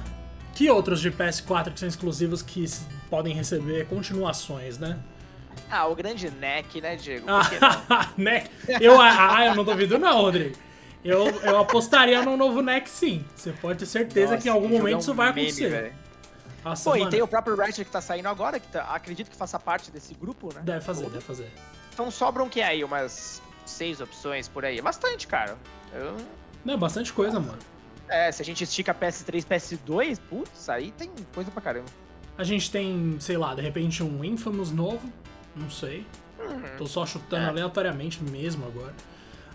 Que 0.55 0.71
outros 0.71 1.01
de 1.01 1.11
PS4 1.11 1.73
que 1.73 1.81
são 1.81 1.89
exclusivos 1.89 2.43
que 2.43 2.65
podem 3.09 3.35
receber 3.35 3.87
continuações, 3.87 4.79
né? 4.79 4.99
Ah, 5.71 5.87
o 5.87 5.95
grande 5.95 6.31
neck, 6.31 6.81
né, 6.81 6.97
Diego? 6.97 7.27
Ah, 7.29 8.11
neck. 8.17 8.51
Eu, 8.81 9.01
ah, 9.01 9.47
eu 9.47 9.55
não 9.55 9.65
duvido 9.65 9.99
não, 9.99 10.23
Rodrigo. 10.23 10.57
Eu, 11.05 11.27
eu 11.41 11.59
apostaria 11.59 12.23
num 12.23 12.37
novo 12.37 12.63
neck 12.63 12.89
sim. 12.89 13.25
Você 13.35 13.53
pode 13.53 13.81
ter 13.81 13.87
certeza 13.87 14.33
Nossa, 14.33 14.43
que 14.43 14.49
em 14.49 14.53
algum 14.53 14.69
momento 14.69 14.95
é 14.95 14.97
um 14.97 14.99
isso 15.01 15.15
vai 15.15 15.33
meme, 15.33 15.49
acontecer. 15.49 15.95
Nossa, 16.65 16.85
Pô, 16.85 16.97
mano. 16.97 17.09
e 17.09 17.11
tem 17.11 17.23
o 17.23 17.27
próprio 17.27 17.57
Ratchet 17.57 17.85
que 17.85 17.91
tá 17.91 18.01
saindo 18.01 18.29
agora, 18.29 18.61
que 18.61 18.69
tá, 18.69 18.83
acredito 18.83 19.31
que 19.31 19.37
faça 19.37 19.59
parte 19.59 19.91
desse 19.91 20.15
grupo, 20.15 20.55
né? 20.55 20.61
Deve 20.63 20.81
fazer, 20.81 21.07
deve 21.07 21.21
fazer. 21.21 21.51
Então 21.93 22.11
sobram 22.11 22.49
que 22.49 22.63
aí? 22.63 22.85
Umas 22.85 23.43
seis 23.67 24.01
opções 24.01 24.47
por 24.47 24.65
aí. 24.65 24.81
Bastante, 24.81 25.27
cara. 25.27 25.59
Eu... 25.93 26.17
Não, 26.65 26.79
bastante 26.79 27.13
coisa, 27.13 27.41
mano. 27.41 27.59
É, 28.13 28.31
se 28.31 28.43
a 28.43 28.45
gente 28.45 28.63
estica 28.63 28.95
PS3, 28.95 29.43
PS2, 29.43 30.21
putz, 30.29 30.69
aí 30.69 30.93
tem 30.93 31.11
coisa 31.35 31.51
pra 31.51 31.63
caramba. 31.63 31.87
A 32.37 32.45
gente 32.45 32.71
tem, 32.71 33.17
sei 33.19 33.39
lá, 33.39 33.55
de 33.55 33.63
repente 33.63 34.03
um 34.03 34.23
Infamous 34.23 34.71
novo, 34.71 35.11
não 35.57 35.71
sei. 35.71 36.07
Uhum. 36.39 36.77
Tô 36.77 36.85
só 36.87 37.07
chutando 37.07 37.47
é. 37.47 37.49
aleatoriamente 37.49 38.23
mesmo 38.23 38.67
agora. 38.67 38.95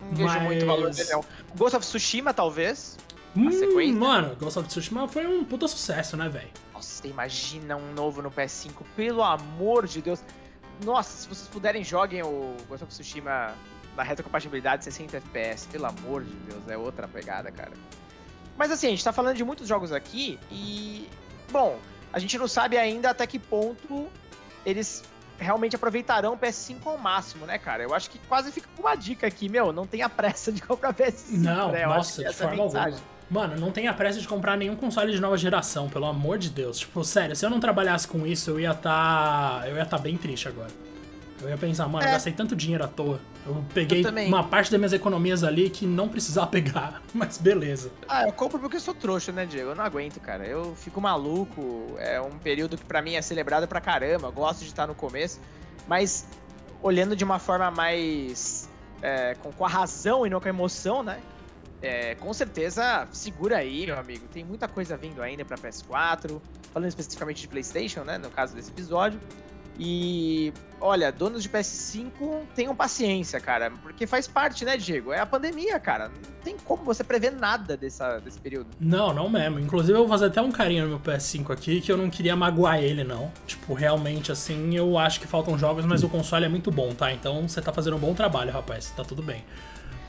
Não 0.02 0.10
Mas... 0.10 0.34
vejo 0.34 0.40
muito 0.46 0.66
valor 0.66 0.90
dele, 0.90 1.10
não. 1.12 1.24
Ghost 1.56 1.78
of 1.78 1.86
Tsushima, 1.86 2.34
talvez. 2.34 2.98
Hum, 3.36 3.52
sequência. 3.52 3.96
Mano, 3.96 4.36
Ghost 4.36 4.58
of 4.58 4.68
Tsushima 4.68 5.08
foi 5.08 5.28
um 5.28 5.46
puta 5.46 5.68
sucesso, 5.68 6.18
né, 6.18 6.28
velho? 6.28 6.50
Nossa, 6.74 7.04
você 7.04 7.10
imagina 7.10 7.78
um 7.78 7.94
novo 7.94 8.24
no 8.24 8.32
PS5, 8.32 8.74
pelo 8.96 9.22
amor 9.22 9.86
de 9.86 10.02
Deus. 10.02 10.24
Nossa, 10.84 11.16
se 11.16 11.28
vocês 11.28 11.48
puderem, 11.48 11.84
joguem 11.84 12.24
o 12.24 12.56
Ghost 12.68 12.84
of 12.84 12.92
Tsushima 12.92 13.54
na 13.96 14.02
retrocompatibilidade 14.02 14.84
60 14.84 15.18
FPS. 15.18 15.68
Pelo 15.68 15.86
amor 15.86 16.24
de 16.24 16.34
Deus, 16.50 16.68
é 16.68 16.76
outra 16.76 17.08
pegada, 17.08 17.52
cara. 17.52 17.74
Mas 18.58 18.72
assim, 18.72 18.88
a 18.88 18.90
gente 18.90 19.04
tá 19.04 19.14
falando 19.14 19.36
de 19.36 19.44
muitos 19.44 19.68
jogos 19.68 19.92
aqui 19.92 20.40
e. 20.52 21.08
Bom, 21.52 21.80
a 22.12 22.20
gente 22.20 22.38
não 22.38 22.48
sabe 22.48 22.78
ainda 22.78 23.10
até 23.10 23.26
que 23.26 23.40
ponto 23.40 24.08
eles 24.66 25.04
realmente 25.40 25.76
aproveitarão 25.76 26.34
o 26.34 26.38
PS5 26.38 26.78
ao 26.86 26.98
máximo, 26.98 27.46
né, 27.46 27.58
cara? 27.58 27.84
Eu 27.84 27.94
acho 27.94 28.10
que 28.10 28.18
quase 28.28 28.52
fica 28.52 28.68
com 28.76 28.82
uma 28.82 28.96
dica 28.96 29.28
aqui, 29.28 29.48
meu, 29.48 29.72
não 29.72 29.86
tenha 29.86 30.10
pressa 30.10 30.52
de 30.52 30.62
comprar 30.64 30.94
PS5. 30.94 31.38
Não, 31.38 31.72
né? 31.72 31.86
nossa, 31.86 32.24
de 32.24 32.30
é 32.30 32.34
forma 32.34 32.64
alguma. 32.64 32.94
Mano, 33.30 33.58
não 33.58 33.72
tenha 33.72 33.94
pressa 33.94 34.20
de 34.20 34.28
comprar 34.28 34.56
nenhum 34.56 34.76
console 34.76 35.12
de 35.12 35.20
nova 35.20 35.38
geração, 35.38 35.90
pelo 35.90 36.06
amor 36.06 36.38
de 36.38 36.50
Deus. 36.50 36.80
Tipo, 36.80 37.04
sério, 37.04 37.36
se 37.36 37.46
eu 37.46 37.50
não 37.50 37.60
trabalhasse 37.60 38.08
com 38.08 38.26
isso, 38.26 38.52
eu 38.52 38.60
ia 38.60 38.72
estar. 38.72 39.60
Tá... 39.60 39.68
Eu 39.68 39.76
ia 39.76 39.84
estar 39.84 39.98
tá 39.98 40.04
bem 40.04 40.18
triste 40.18 40.48
agora. 40.48 40.72
Eu 41.42 41.50
ia 41.50 41.58
pensar, 41.58 41.88
mano, 41.88 42.06
é. 42.06 42.10
eu 42.10 42.14
gastei 42.14 42.34
tanto 42.34 42.56
dinheiro 42.56 42.84
à 42.84 42.88
toa. 42.88 43.20
Eu 43.46 43.64
peguei 43.74 44.04
eu 44.06 44.28
uma 44.28 44.44
parte 44.44 44.72
das 44.72 44.80
minhas 44.80 44.94
economias 44.94 45.44
ali 45.44 45.70
que 45.70 45.86
não 45.86 46.10
precisava 46.10 46.48
pegar, 46.52 47.02
mas 47.14 47.38
beleza. 47.38 47.92
Ah, 48.08 48.24
eu 48.24 48.34
compro 48.34 48.60
porque 48.60 48.78
eu 48.78 48.82
sou 48.82 48.94
trouxa, 48.94 49.32
né, 49.32 49.46
Diego? 49.46 49.70
Eu 49.70 49.76
não 49.76 49.84
aguento, 49.84 50.20
cara. 50.20 50.46
Eu 50.46 50.76
fico 50.76 51.00
maluco. 51.00 51.96
É 51.98 52.20
um 52.20 52.38
período 52.40 52.78
que 52.78 52.86
para 52.86 53.02
mim 53.02 53.16
é 53.16 53.22
celebrado 53.22 53.68
pra 53.68 53.80
caramba. 53.80 54.28
Eu 54.28 54.32
gosto 54.32 54.60
de 54.62 54.68
estar 54.68 54.88
no 54.88 54.96
começo. 54.96 55.40
Mas 55.88 56.28
olhando 56.82 57.16
de 57.16 57.24
uma 57.24 57.40
forma 57.40 57.70
mais. 57.72 58.70
É, 59.02 59.36
com, 59.36 59.52
com 59.52 59.64
a 59.64 59.70
razão 59.70 60.26
e 60.26 60.30
não 60.30 60.40
com 60.40 60.48
a 60.48 60.50
emoção, 60.50 61.04
né? 61.04 61.20
É, 61.82 62.16
com 62.16 62.34
certeza, 62.34 63.08
segura 63.12 63.58
aí, 63.58 63.86
meu 63.86 63.98
amigo. 63.98 64.28
Tem 64.28 64.44
muita 64.44 64.68
coisa 64.68 64.98
vindo 64.98 65.22
ainda 65.22 65.46
para 65.46 65.56
PS4, 65.58 66.42
falando 66.74 66.90
especificamente 66.90 67.42
de 67.42 67.48
PlayStation, 67.48 68.02
né? 68.02 68.18
No 68.18 68.32
caso 68.32 68.56
desse 68.56 68.72
episódio. 68.72 69.20
E 69.80 70.52
olha, 70.82 71.12
donos 71.12 71.44
de 71.44 71.50
PS5 71.50 72.10
tenham 72.56 72.76
paciência, 72.76 73.40
cara, 73.40 73.72
porque 73.82 74.08
faz 74.08 74.28
parte, 74.28 74.66
né, 74.66 74.78
Diego? 74.78 75.12
É 75.12 75.20
a 75.20 75.26
pandemia, 75.26 75.80
cara. 75.80 76.10
Não 76.10 76.42
tem 76.44 76.56
como 76.58 76.84
você 76.84 77.04
prever 77.04 77.32
nada 77.32 77.78
dessa, 77.78 78.20
desse 78.20 78.40
período. 78.40 78.68
Não, 78.80 79.14
não 79.14 79.30
mesmo. 79.30 79.60
Inclusive, 79.60 79.94
eu 79.94 80.00
vou 80.00 80.08
fazer 80.08 80.28
até 80.28 80.42
um 80.42 80.52
carinho 80.52 80.84
no 80.84 80.90
meu 80.90 81.00
PS5 81.00 81.52
aqui, 81.52 81.82
que 81.82 81.92
eu 81.92 81.98
não 81.98 82.10
queria 82.10 82.36
magoar 82.36 82.82
ele, 82.82 83.04
não. 83.04 83.32
Tipo, 83.46 83.74
realmente, 83.74 84.32
assim, 84.32 84.76
eu 84.76 84.98
acho 84.98 85.20
que 85.20 85.28
faltam 85.28 85.58
jogos, 85.58 85.86
mas 85.86 86.04
o 86.04 86.10
console 86.10 86.46
é 86.46 86.50
muito 86.50 86.72
bom, 86.72 86.94
tá? 86.94 87.12
Então 87.12 87.48
você 87.48 87.62
tá 87.62 87.72
fazendo 87.72 87.98
um 87.98 88.00
bom 88.00 88.14
trabalho, 88.14 88.52
rapaz. 88.52 88.92
Tá 88.96 89.04
tudo 89.04 89.22
bem. 89.22 89.44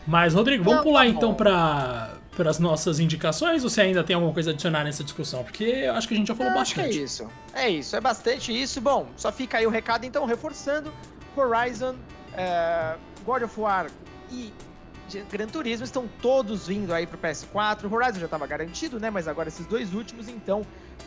Mas, 0.06 0.32
Rodrigo, 0.32 0.64
vamos 0.64 0.78
não, 0.78 0.84
pular 0.84 1.00
tá 1.00 1.06
então 1.06 1.34
para 1.34 2.14
para 2.38 2.50
as 2.50 2.60
nossas 2.60 3.00
indicações 3.00 3.64
ou 3.64 3.68
você 3.68 3.80
ainda 3.80 4.04
tem 4.04 4.14
alguma 4.14 4.32
coisa 4.32 4.50
a 4.50 4.52
adicionar 4.52 4.84
nessa 4.84 5.02
discussão? 5.02 5.42
Porque 5.42 5.64
eu 5.64 5.92
acho 5.94 6.06
que 6.06 6.14
a 6.14 6.16
gente 6.16 6.28
já 6.28 6.36
falou 6.36 6.52
eu 6.52 6.58
bastante. 6.58 6.96
é 6.96 7.02
isso. 7.02 7.30
É 7.52 7.68
isso, 7.68 7.96
é 7.96 8.00
bastante 8.00 8.62
isso. 8.62 8.80
Bom, 8.80 9.08
só 9.16 9.32
fica 9.32 9.58
aí 9.58 9.66
o 9.66 9.70
recado 9.70 10.06
então, 10.06 10.24
reforçando: 10.24 10.94
Horizon, 11.36 11.96
é, 12.34 12.94
God 13.24 13.42
of 13.42 13.60
War 13.60 13.90
e 14.30 14.52
Gran 15.28 15.48
Turismo 15.48 15.84
estão 15.84 16.08
todos 16.22 16.68
vindo 16.68 16.94
aí 16.94 17.08
pro 17.08 17.18
PS4. 17.18 17.90
O 17.90 17.92
Horizon 17.92 18.20
já 18.20 18.26
estava 18.26 18.46
garantido, 18.46 19.00
né? 19.00 19.10
Mas 19.10 19.26
agora 19.26 19.48
esses 19.48 19.66
dois 19.66 19.92
últimos, 19.92 20.28
então, 20.28 20.62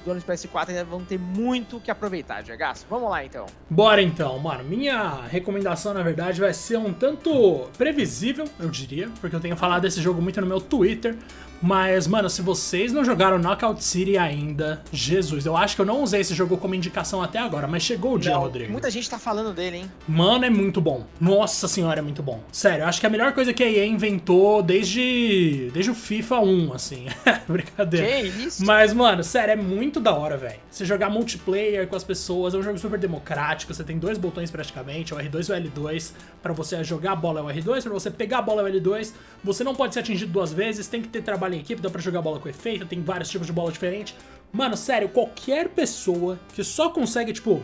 donos 0.06 0.23
de 0.23 0.30
PS4 0.30 0.69
ainda 0.69 0.84
vão 0.84 1.04
ter 1.04 1.19
muito 1.19 1.80
que 1.80 1.91
aproveitar, 1.91 2.41
Diagaço. 2.41 2.86
Vamos 2.89 3.10
lá, 3.10 3.23
então. 3.23 3.45
Bora, 3.69 4.01
então. 4.01 4.38
Mano, 4.39 4.63
minha 4.63 5.21
recomendação, 5.27 5.93
na 5.93 6.01
verdade, 6.01 6.39
vai 6.39 6.54
ser 6.54 6.77
um 6.77 6.93
tanto 6.93 7.69
previsível, 7.77 8.45
eu 8.60 8.69
diria, 8.69 9.10
porque 9.19 9.36
eu 9.36 9.39
tenho 9.39 9.56
falado 9.56 9.82
desse 9.84 10.01
jogo 10.01 10.21
muito 10.21 10.39
no 10.41 10.47
meu 10.47 10.60
Twitter, 10.60 11.15
Mas, 11.62 12.08
mano, 12.08 12.30
se 12.30 12.41
vocês 12.41 12.91
não 12.91 13.04
jogaram 13.06 13.38
Knockout 13.38 13.84
City 13.84 14.17
ainda, 14.17 14.82
Jesus, 14.91 15.45
eu 15.45 15.56
acho 15.56 15.76
que 15.76 15.82
eu 15.82 15.86
não 15.86 16.02
usei 16.02 16.21
esse 16.21 16.34
jogo 16.34 16.58
como 16.58 16.74
indicação 16.74 17.21
até 17.21 17.38
agora, 17.39 17.67
mas 17.67 17.84
chegou 17.84 18.15
o 18.15 18.19
dia, 18.19 18.32
Não, 18.32 18.41
Rodrigo. 18.41 18.71
Muita 18.71 18.89
gente 18.89 19.10
tá 19.10 19.19
falando 19.19 19.54
dele, 19.54 19.78
hein? 19.78 19.91
Mano, 20.08 20.45
é 20.45 20.50
muito 20.50 20.82
bom. 20.82 21.06
Nossa 21.19 21.67
senhora, 21.67 22.00
é 22.00 22.02
muito 22.02 22.24
bom. 22.24 22.41
Sério, 22.52 22.84
eu 22.84 22.88
acho 22.88 23.00
que 23.00 23.06
é 23.06 23.10
a 23.10 23.12
melhor 23.12 23.34
coisa 23.34 23.54
que 23.54 23.63
a 23.63 23.69
EA 23.69 23.86
inventou 23.86 24.63
desde, 24.63 25.69
desde 25.74 25.91
o 25.91 25.95
FIFA 25.95 26.39
1, 26.39 26.74
assim. 26.74 27.06
Brincadeira. 27.47 28.08
Que 28.08 28.28
isso? 28.43 28.65
Mas, 28.65 28.93
mano, 28.93 29.24
sério, 29.24 29.52
é 29.52 29.56
muito 29.56 30.00
da 30.00 30.13
hora, 30.13 30.38
velho. 30.38 30.60
Você 30.69 30.84
jogar 30.84 31.10
multiplayer 31.10 31.88
com 31.88 31.95
as 31.95 32.04
pessoas, 32.04 32.54
é 32.54 32.58
um 32.58 32.63
jogo 32.63 32.80
super 32.80 32.97
democrático, 32.97 33.74
você 33.74 33.84
tem 33.84 34.00
dois 34.00 34.17
botões 34.17 34.50
praticamente, 34.50 35.13
é 35.13 35.15
o 35.15 35.19
R2 35.19 35.50
e 35.50 35.52
o 35.52 35.71
L2. 35.71 36.12
Pra 36.41 36.54
você 36.54 36.84
jogar 36.84 37.12
a 37.12 37.15
bola 37.15 37.39
é 37.39 37.43
o 37.43 37.47
R2, 37.47 37.84
pra 37.84 37.91
você 37.93 38.10
pegar 38.10 38.39
a 38.39 38.41
bola 38.41 38.67
é 38.67 38.71
o 38.71 38.82
L2. 38.82 39.13
Você 39.43 39.63
não 39.63 39.76
pode 39.76 39.93
ser 39.93 40.00
atingido 40.00 40.32
duas 40.32 40.52
vezes, 40.52 40.88
tem 40.88 41.02
que 41.02 41.08
ter 41.08 41.21
trabalho 41.21 41.50
em 41.53 41.59
equipe, 41.59 41.81
dá 41.81 41.89
pra 41.89 42.01
jogar 42.01 42.21
bola 42.21 42.39
com 42.39 42.49
efeito, 42.49 42.85
tem 42.85 43.01
vários 43.01 43.29
tipos 43.29 43.47
de 43.47 43.53
bola 43.53 43.71
diferentes. 43.71 44.15
Mano, 44.51 44.75
sério, 44.75 45.09
qualquer 45.09 45.69
pessoa 45.69 46.39
que 46.53 46.63
só 46.63 46.89
consegue, 46.89 47.31
tipo, 47.33 47.63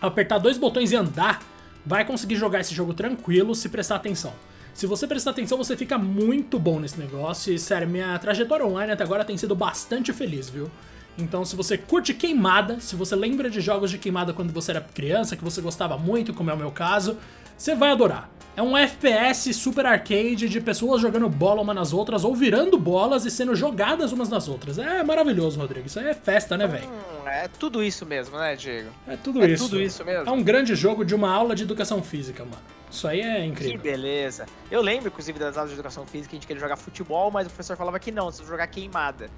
apertar 0.00 0.38
dois 0.38 0.58
botões 0.58 0.92
e 0.92 0.96
andar, 0.96 1.42
vai 1.84 2.04
conseguir 2.04 2.36
jogar 2.36 2.60
esse 2.60 2.74
jogo 2.74 2.94
tranquilo 2.94 3.54
se 3.54 3.68
prestar 3.68 3.96
atenção. 3.96 4.32
Se 4.74 4.86
você 4.86 5.06
prestar 5.06 5.30
atenção, 5.30 5.56
você 5.56 5.76
fica 5.76 5.96
muito 5.96 6.58
bom 6.58 6.80
nesse 6.80 6.98
negócio. 6.98 7.52
E 7.52 7.58
sério, 7.58 7.88
minha 7.88 8.18
trajetória 8.18 8.66
online 8.66 8.92
até 8.92 9.04
agora 9.04 9.24
tem 9.24 9.36
sido 9.36 9.54
bastante 9.54 10.12
feliz, 10.12 10.48
viu? 10.50 10.70
Então, 11.16 11.44
se 11.44 11.54
você 11.54 11.78
curte 11.78 12.12
queimada, 12.12 12.80
se 12.80 12.96
você 12.96 13.14
lembra 13.14 13.48
de 13.48 13.60
jogos 13.60 13.90
de 13.90 13.98
queimada 13.98 14.32
quando 14.32 14.52
você 14.52 14.72
era 14.72 14.80
criança, 14.80 15.36
que 15.36 15.44
você 15.44 15.60
gostava 15.60 15.96
muito, 15.96 16.34
como 16.34 16.50
é 16.50 16.54
o 16.54 16.56
meu 16.56 16.72
caso, 16.72 17.16
você 17.56 17.74
vai 17.76 17.90
adorar. 17.90 18.28
É 18.56 18.62
um 18.62 18.76
FPS 18.76 19.52
super 19.52 19.84
arcade 19.84 20.48
de 20.48 20.60
pessoas 20.60 21.00
jogando 21.02 21.28
bola 21.28 21.60
uma 21.60 21.74
nas 21.74 21.92
outras 21.92 22.22
ou 22.22 22.36
virando 22.36 22.78
bolas 22.78 23.24
e 23.26 23.30
sendo 23.30 23.56
jogadas 23.56 24.12
umas 24.12 24.28
nas 24.28 24.48
outras. 24.48 24.78
É 24.78 25.02
maravilhoso, 25.02 25.58
Rodrigo. 25.58 25.88
Isso 25.88 25.98
aí 25.98 26.06
é 26.06 26.14
festa, 26.14 26.56
né, 26.56 26.66
velho? 26.66 26.86
Hum, 26.88 27.26
é 27.28 27.48
tudo 27.58 27.82
isso 27.82 28.06
mesmo, 28.06 28.38
né, 28.38 28.54
Diego? 28.54 28.90
É 29.08 29.16
tudo 29.16 29.42
É 29.42 29.48
isso. 29.50 29.64
tudo 29.64 29.80
isso 29.80 30.04
mesmo? 30.04 30.28
É 30.28 30.30
um 30.30 30.42
grande 30.42 30.76
jogo 30.76 31.04
de 31.04 31.16
uma 31.16 31.30
aula 31.32 31.54
de 31.56 31.64
educação 31.64 32.00
física, 32.00 32.44
mano. 32.44 32.62
Isso 32.94 33.08
aí 33.08 33.20
é 33.20 33.40
Que 33.40 33.46
incrível. 33.46 33.80
beleza. 33.80 34.46
Eu 34.70 34.80
lembro, 34.80 35.08
inclusive, 35.08 35.36
das 35.36 35.56
aulas 35.56 35.70
de 35.70 35.74
educação 35.74 36.06
física, 36.06 36.30
que 36.30 36.36
a 36.36 36.38
gente 36.38 36.46
queria 36.46 36.60
jogar 36.60 36.76
futebol, 36.76 37.28
mas 37.28 37.46
o 37.46 37.50
professor 37.50 37.76
falava 37.76 37.98
que 37.98 38.12
não, 38.12 38.26
você 38.30 38.44
jogar 38.44 38.68
queimada. 38.68 39.28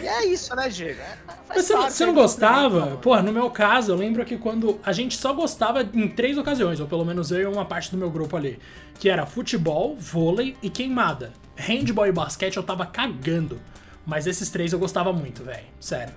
e 0.00 0.06
é 0.06 0.24
isso, 0.26 0.54
né, 0.54 0.68
Diego? 0.68 1.00
É, 1.00 1.18
Mas 1.48 1.66
você, 1.66 1.74
você 1.76 2.06
não 2.06 2.14
gostava? 2.14 2.96
Porra, 2.98 3.20
no 3.22 3.32
meu 3.32 3.50
caso, 3.50 3.90
eu 3.90 3.96
lembro 3.96 4.24
que 4.24 4.38
quando 4.38 4.78
a 4.84 4.92
gente 4.92 5.16
só 5.16 5.32
gostava 5.32 5.82
em 5.82 6.06
três 6.08 6.38
ocasiões, 6.38 6.78
ou 6.78 6.86
pelo 6.86 7.04
menos 7.04 7.32
eu 7.32 7.40
e 7.40 7.46
uma 7.46 7.64
parte 7.64 7.90
do 7.90 7.96
meu 7.96 8.08
grupo 8.10 8.36
ali, 8.36 8.60
que 9.00 9.08
era 9.08 9.26
futebol, 9.26 9.96
vôlei 9.96 10.56
e 10.62 10.70
queimada. 10.70 11.32
Handball 11.56 12.06
e 12.06 12.12
basquete 12.12 12.56
eu 12.56 12.62
tava 12.62 12.86
cagando. 12.86 13.60
Mas 14.06 14.26
esses 14.28 14.48
três 14.48 14.72
eu 14.72 14.78
gostava 14.78 15.12
muito, 15.12 15.42
velho. 15.42 15.64
Sério. 15.80 16.14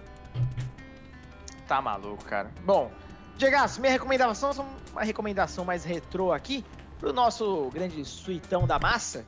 Tá 1.67 1.81
maluco, 1.81 2.23
cara. 2.25 2.51
Bom, 2.63 2.91
Diego, 3.37 3.57
minha 3.81 3.91
recomendação 3.91 4.51
é 4.51 4.91
uma 4.91 5.03
recomendação 5.03 5.65
mais 5.65 5.83
retrô 5.83 6.31
aqui, 6.31 6.63
pro 6.97 7.11
nosso 7.11 7.69
grande 7.73 8.05
suitão 8.05 8.65
da 8.65 8.79
massa. 8.79 9.25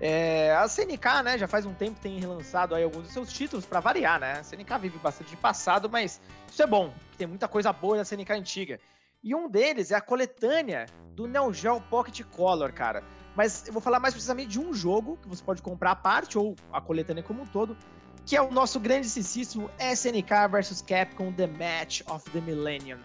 É, 0.00 0.54
a 0.54 0.68
CNK, 0.68 1.24
né, 1.24 1.36
já 1.36 1.48
faz 1.48 1.66
um 1.66 1.74
tempo 1.74 1.98
tem 1.98 2.20
relançado 2.20 2.72
aí 2.72 2.84
alguns 2.84 3.02
dos 3.02 3.12
seus 3.12 3.32
títulos 3.32 3.66
pra 3.66 3.80
variar, 3.80 4.20
né? 4.20 4.38
A 4.38 4.44
CNK 4.44 4.78
vive 4.80 4.98
bastante 4.98 5.30
de 5.30 5.36
passado, 5.36 5.90
mas 5.90 6.20
isso 6.48 6.62
é 6.62 6.66
bom, 6.68 6.94
tem 7.16 7.26
muita 7.26 7.48
coisa 7.48 7.72
boa 7.72 7.96
da 7.96 8.04
CNK 8.04 8.32
antiga. 8.32 8.78
E 9.24 9.34
um 9.34 9.50
deles 9.50 9.90
é 9.90 9.96
a 9.96 10.00
coletânea 10.00 10.86
do 11.16 11.26
Neo 11.26 11.52
Geo 11.52 11.80
Pocket 11.80 12.22
Color, 12.22 12.72
cara. 12.72 13.02
Mas 13.34 13.66
eu 13.66 13.72
vou 13.72 13.82
falar 13.82 13.98
mais 13.98 14.14
precisamente 14.14 14.50
de 14.50 14.60
um 14.60 14.72
jogo 14.72 15.18
que 15.20 15.28
você 15.28 15.42
pode 15.42 15.62
comprar 15.62 15.90
à 15.90 15.96
parte 15.96 16.38
ou 16.38 16.54
a 16.72 16.80
coletânea 16.80 17.24
como 17.24 17.42
um 17.42 17.46
todo, 17.46 17.76
que 18.24 18.36
é 18.36 18.40
o 18.40 18.52
nosso 18.52 18.78
grandíssimo 18.78 19.68
SNK 19.80 20.46
vs 20.48 20.80
Capcom 20.82 21.32
The 21.32 21.48
Match 21.48 22.02
of 22.06 22.30
the 22.30 22.40
Millennium. 22.40 23.00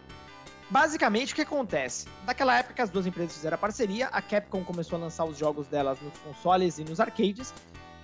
Basicamente, 0.73 1.33
o 1.33 1.35
que 1.35 1.43
acontece? 1.43 2.07
Naquela 2.25 2.57
época 2.57 2.73
que 2.73 2.81
as 2.81 2.89
duas 2.89 3.05
empresas 3.05 3.35
fizeram 3.35 3.53
a 3.53 3.57
parceria, 3.59 4.07
a 4.07 4.19
Capcom 4.23 4.63
começou 4.63 4.97
a 4.97 5.01
lançar 5.01 5.23
os 5.23 5.37
jogos 5.37 5.67
delas 5.67 5.99
nos 6.01 6.17
consoles 6.17 6.79
e 6.79 6.83
nos 6.83 6.99
arcades. 6.99 7.53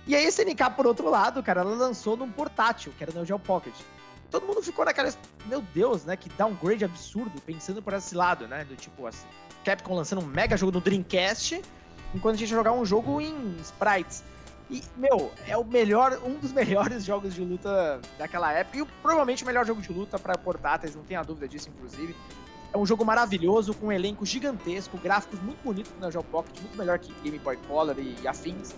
E 0.06 0.14
a 0.14 0.22
SNK, 0.22 0.70
por 0.76 0.86
outro 0.86 1.10
lado, 1.10 1.42
cara, 1.42 1.62
ela 1.62 1.74
lançou 1.74 2.16
num 2.16 2.30
portátil, 2.30 2.92
que 2.96 3.02
era 3.02 3.10
o 3.10 3.14
Neo 3.16 3.26
Geo 3.26 3.40
Pocket. 3.40 3.74
Todo 4.30 4.46
mundo 4.46 4.62
ficou 4.62 4.84
naquela, 4.84 5.12
meu 5.46 5.60
Deus, 5.74 6.04
né, 6.04 6.14
que 6.16 6.28
downgrade 6.28 6.84
absurdo, 6.84 7.40
pensando 7.40 7.82
por 7.82 7.92
esse 7.92 8.14
lado, 8.14 8.46
né, 8.46 8.64
do 8.64 8.76
tipo, 8.76 9.04
assim, 9.04 9.26
Capcom 9.64 9.96
lançando 9.96 10.22
um 10.22 10.26
mega 10.26 10.56
jogo 10.56 10.70
no 10.70 10.80
Dreamcast, 10.80 11.60
enquanto 12.14 12.36
a 12.36 12.38
gente 12.38 12.50
ia 12.50 12.56
jogar 12.56 12.70
um 12.70 12.86
jogo 12.86 13.20
em 13.20 13.56
sprites. 13.62 14.22
E, 14.70 14.80
meu, 14.96 15.32
é 15.48 15.56
o 15.56 15.64
melhor, 15.64 16.20
um 16.24 16.34
dos 16.34 16.52
melhores 16.54 17.04
jogos 17.04 17.34
de 17.34 17.40
luta 17.40 18.00
daquela 18.16 18.52
época, 18.52 18.78
e 18.78 18.84
provavelmente 19.02 19.42
o 19.42 19.46
melhor 19.48 19.66
jogo 19.66 19.82
de 19.82 19.92
luta 19.92 20.20
para 20.20 20.38
portáteis, 20.38 20.94
não 20.94 21.02
tenha 21.02 21.20
dúvida 21.24 21.48
disso, 21.48 21.68
inclusive. 21.68 22.14
É 22.72 22.78
um 22.78 22.86
jogo 22.86 23.04
maravilhoso, 23.04 23.74
com 23.74 23.86
um 23.86 23.92
elenco 23.92 24.24
gigantesco, 24.24 24.96
gráficos 24.98 25.40
muito 25.42 25.62
bonitos 25.62 25.92
no 25.98 26.08
Neo 26.08 26.22
Pocket, 26.22 26.60
muito 26.60 26.78
melhor 26.78 26.98
que 26.98 27.12
Game 27.22 27.38
Boy 27.38 27.56
Color 27.68 27.98
e, 27.98 28.16
e 28.22 28.28
afins. 28.28 28.74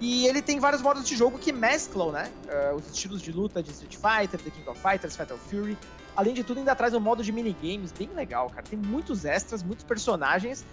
E 0.00 0.26
ele 0.26 0.42
tem 0.42 0.58
vários 0.58 0.82
modos 0.82 1.06
de 1.06 1.16
jogo 1.16 1.38
que 1.38 1.52
mesclam, 1.52 2.10
né? 2.10 2.30
eh, 2.48 2.72
os 2.74 2.86
estilos 2.88 3.22
de 3.22 3.30
luta 3.30 3.62
de 3.62 3.70
Street 3.70 3.94
Fighter, 3.96 4.40
The 4.40 4.50
King 4.50 4.68
of 4.68 4.80
Fighters, 4.80 5.14
Fatal 5.14 5.38
Fury. 5.38 5.78
Além 6.16 6.34
de 6.34 6.42
tudo, 6.42 6.58
ainda 6.58 6.74
traz 6.74 6.92
um 6.92 7.00
modo 7.00 7.22
de 7.22 7.30
minigames 7.30 7.92
bem 7.92 8.08
legal, 8.14 8.50
cara. 8.50 8.62
Tem 8.62 8.78
muitos 8.78 9.24
extras, 9.24 9.62
muitos 9.62 9.84
personagens. 9.84 10.64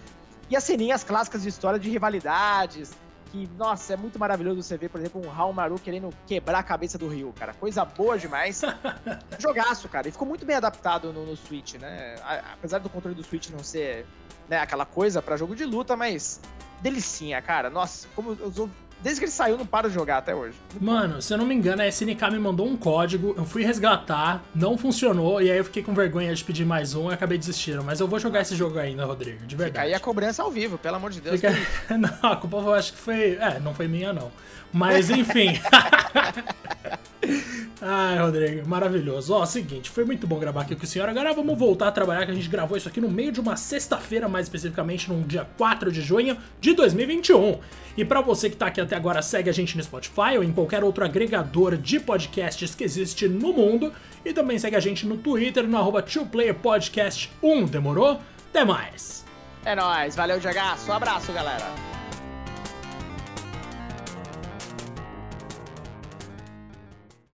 E 0.48 0.56
as 0.56 0.64
ceninhas 0.64 1.04
clássicas 1.04 1.42
de 1.42 1.48
história 1.48 1.78
de 1.78 1.88
rivalidades. 1.88 2.90
Que, 3.32 3.48
nossa, 3.56 3.92
é 3.92 3.96
muito 3.96 4.18
maravilhoso 4.18 4.60
você 4.62 4.76
ver, 4.76 4.88
por 4.88 5.00
exemplo, 5.00 5.24
um 5.24 5.30
Haomaru 5.30 5.78
querendo 5.78 6.10
quebrar 6.26 6.58
a 6.58 6.62
cabeça 6.64 6.98
do 6.98 7.06
Ryu, 7.08 7.32
cara. 7.38 7.54
Coisa 7.54 7.84
boa 7.84 8.18
demais. 8.18 8.60
Jogaço, 9.38 9.88
cara. 9.88 10.08
E 10.08 10.10
ficou 10.12 10.26
muito 10.26 10.44
bem 10.44 10.56
adaptado 10.56 11.12
no, 11.12 11.24
no 11.24 11.36
Switch, 11.36 11.74
né? 11.74 12.16
A- 12.24 12.54
apesar 12.54 12.78
do 12.78 12.88
controle 12.90 13.14
do 13.14 13.22
Switch 13.22 13.50
não 13.50 13.62
ser 13.62 14.04
né, 14.48 14.58
aquela 14.58 14.84
coisa 14.84 15.22
pra 15.22 15.36
jogo 15.36 15.54
de 15.54 15.64
luta, 15.64 15.96
mas 15.96 16.40
delicinha, 16.82 17.40
cara. 17.40 17.70
Nossa, 17.70 18.08
como 18.16 18.32
eu 18.40 18.52
sou- 18.52 18.70
Desde 19.02 19.20
que 19.20 19.24
ele 19.24 19.32
saiu, 19.32 19.56
não 19.56 19.64
paro 19.64 19.88
de 19.88 19.94
jogar 19.94 20.18
até 20.18 20.34
hoje. 20.34 20.54
Mano, 20.80 21.22
se 21.22 21.32
eu 21.32 21.38
não 21.38 21.46
me 21.46 21.54
engano, 21.54 21.80
a 21.82 21.88
SNK 21.88 22.30
me 22.32 22.38
mandou 22.38 22.66
um 22.66 22.76
código, 22.76 23.34
eu 23.36 23.44
fui 23.46 23.64
resgatar, 23.64 24.42
não 24.54 24.76
funcionou, 24.76 25.40
e 25.40 25.50
aí 25.50 25.56
eu 25.56 25.64
fiquei 25.64 25.82
com 25.82 25.94
vergonha 25.94 26.34
de 26.34 26.44
pedir 26.44 26.66
mais 26.66 26.94
um 26.94 27.10
e 27.10 27.14
acabei 27.14 27.38
desistindo. 27.38 27.82
Mas 27.82 27.98
eu 28.00 28.06
vou 28.06 28.18
jogar 28.18 28.42
esse 28.42 28.54
jogo 28.54 28.78
ainda, 28.78 29.04
Rodrigo, 29.06 29.38
de 29.46 29.54
Fica 29.54 29.62
verdade. 29.64 29.86
aí 29.86 29.94
a 29.94 30.00
cobrança 30.00 30.42
ao 30.42 30.50
vivo, 30.50 30.76
pelo 30.76 30.96
amor 30.96 31.10
de 31.10 31.20
Deus. 31.20 31.40
Fica- 31.40 31.54
Não, 31.96 32.30
a 32.30 32.36
culpa 32.36 32.58
eu 32.58 32.74
acho 32.74 32.92
que 32.92 32.98
foi. 32.98 33.36
É, 33.40 33.58
não 33.58 33.74
foi 33.74 33.88
minha, 33.88 34.12
não. 34.12 34.30
Mas 34.72 35.08
enfim. 35.10 35.58
Ai, 37.82 38.18
Rodrigo, 38.18 38.68
maravilhoso. 38.68 39.32
Ó, 39.32 39.46
seguinte, 39.46 39.88
foi 39.88 40.04
muito 40.04 40.26
bom 40.26 40.38
gravar 40.38 40.62
aqui 40.62 40.76
com 40.76 40.84
o 40.84 40.86
senhor. 40.86 41.08
Agora 41.08 41.32
vamos 41.32 41.58
voltar 41.58 41.88
a 41.88 41.92
trabalhar, 41.92 42.26
que 42.26 42.32
a 42.32 42.34
gente 42.34 42.48
gravou 42.48 42.76
isso 42.76 42.86
aqui 42.86 43.00
no 43.00 43.08
meio 43.08 43.32
de 43.32 43.40
uma 43.40 43.56
sexta-feira, 43.56 44.28
mais 44.28 44.46
especificamente 44.46 45.10
no 45.10 45.22
dia 45.22 45.46
4 45.56 45.90
de 45.90 46.02
junho 46.02 46.36
de 46.60 46.74
2021. 46.74 47.58
E 47.96 48.04
pra 48.04 48.20
você 48.20 48.50
que 48.50 48.56
tá 48.56 48.66
aqui 48.66 48.82
até 48.82 48.94
agora, 48.94 49.22
segue 49.22 49.48
a 49.48 49.52
gente 49.52 49.78
no 49.78 49.82
Spotify 49.82 50.36
ou 50.36 50.44
em 50.44 50.52
qualquer 50.52 50.84
outro 50.84 51.04
agregador 51.04 51.76
de 51.78 51.98
podcasts 51.98 52.74
que 52.74 52.84
existe 52.84 53.26
no 53.26 53.52
mundo. 53.52 53.92
E 54.24 54.34
também 54.34 54.58
segue 54.58 54.76
a 54.76 54.80
gente 54.80 55.06
no 55.06 55.16
Twitter, 55.16 55.66
no 55.66 55.78
arroba 55.78 56.02
2playerpodcast1. 56.02 57.70
Demorou? 57.70 58.20
Até 58.50 58.62
mais! 58.62 59.24
É 59.64 59.74
nóis, 59.74 60.14
valeu, 60.14 60.38
Diagaço. 60.38 60.90
Um 60.90 60.94
abraço, 60.94 61.32
galera. 61.32 61.99